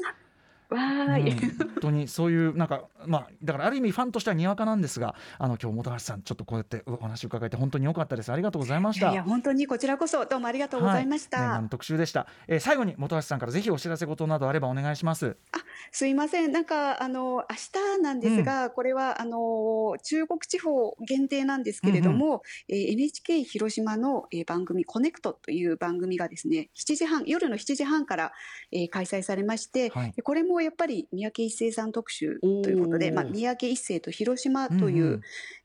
[0.70, 1.38] わーい、うん。
[1.38, 8.32] 本当にそういうなんかまあだからある意味ファンとしてはにわかなんですがあの今日本橋さんちょっとこうやってお話を伺えて本当に良かったです。
[8.32, 9.12] ありがとうございました。
[9.12, 11.40] いや本当にこちらこそどうもありがとうございました。
[11.40, 11.68] はい。
[11.68, 15.36] 特集でした、えー最後に本橋さんからぜひお知らせ事などあればお願いします。
[15.90, 17.56] すいません、なんかあの明
[17.96, 28.32] 日なんですが、これはあの中国地方限定なんですけれども、えー NHK 広島の、えー番組コネクトという番組がですね、7時半夜の7時半から、
[28.72, 30.12] えー開催されまして、はい。
[30.12, 35.20] でこれもやっぱり三宅一生さん特集ということで、まあ三宅一生と広島という、うんうん。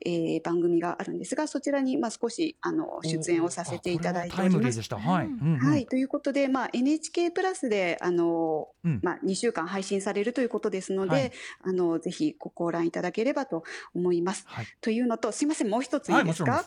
[0.05, 4.49] えー番組があるんですが、そちらにまあ少しあの出演をさせていただいております。
[4.49, 4.83] はタイムリーで。
[4.83, 4.97] した。
[4.97, 5.59] はい、うんうんうん。
[5.59, 8.99] はい、ということで、まあ、NHK プラスで、あの、うん。
[9.01, 11.31] まあ、2週間配信されるということですので、はい。
[11.63, 13.63] あの、ぜひごご覧いただければと
[13.95, 14.45] 思います。
[14.47, 14.67] はい。
[14.81, 16.63] というのと、すいません、もう一ついいですか、はい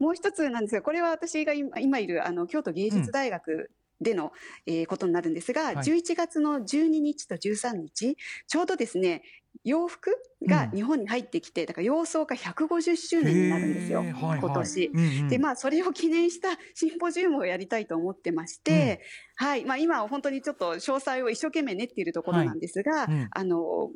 [0.00, 3.70] も もう一つなんですが、これは私が今今いる、あの、京都芸術大学
[4.02, 4.32] での、
[4.66, 5.74] えーことになるんですが、はい。
[5.76, 9.22] 11月の12日と13日、ちょうどですね、
[9.64, 14.38] 洋服が日本に入ってきて、だから洋装が150周年になるんですよ、へーはいはい。
[14.40, 14.86] 今年。
[14.86, 15.28] うんうん。
[15.28, 19.00] でまあそれを記念したシンポジウムをやりたいと思ってまして、
[19.36, 19.64] はい。
[19.64, 23.28] まあ、今は本当にちょっと詳細を一生懸命練っているところなんですが、うん。
[23.30, 23.90] あの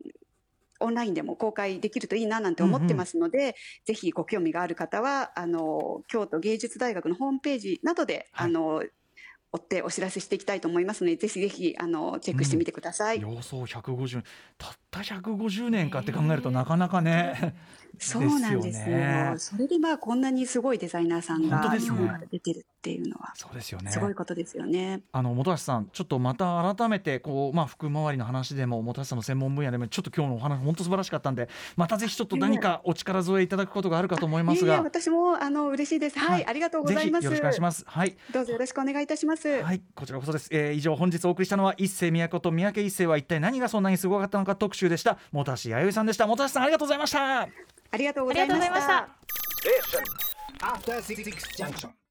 [0.79, 8.49] オンラインでも公開できるといいななんて思ってますので、ぜひご興味がある方はあの京都芸術大学のホームページなどで、はい。
[8.49, 8.85] あの
[9.57, 13.21] 追ってお知らせしていきたいと思いますのでぜひぜひあのチェックしてみてください。
[13.21, 14.23] 様相150
[14.59, 17.55] たった150年かって考えるとなかなかね、
[17.99, 25.01] そうなんですよねそれでまあこんなにすごいデザイナーさんが日本から出てるっていうのはそうですよねすごいことですよね。
[25.11, 36.19] あの本橋さんちょっとまた改めてこうまあ服周りの話でも本橋さんの専門分野でもちょっと今日のお話本当素晴らしかったんでまたぜひちょっと何かお力添えいただくことがあるかと思いますがいえいえ私もあの嬉しいです。
[36.19, 37.23] はい、はいありがとうごぜざいます。
[37.23, 39.63] ひよろしくお願いしますはいどうぞよろしくお願いいたします。
[39.63, 40.49] はい、こちらこそです。
[40.53, 45.19] えー以上本日お送りしたのは一世都と三宅一世は一体何がそんなにすごかったのか特集でした。
[45.33, 46.27] 本橋弥生さんでした。
[46.27, 47.49] 本橋さんありがとうございました。
[47.91, 49.01] ありがとうございましありがとうござい
[51.71, 52.06] ました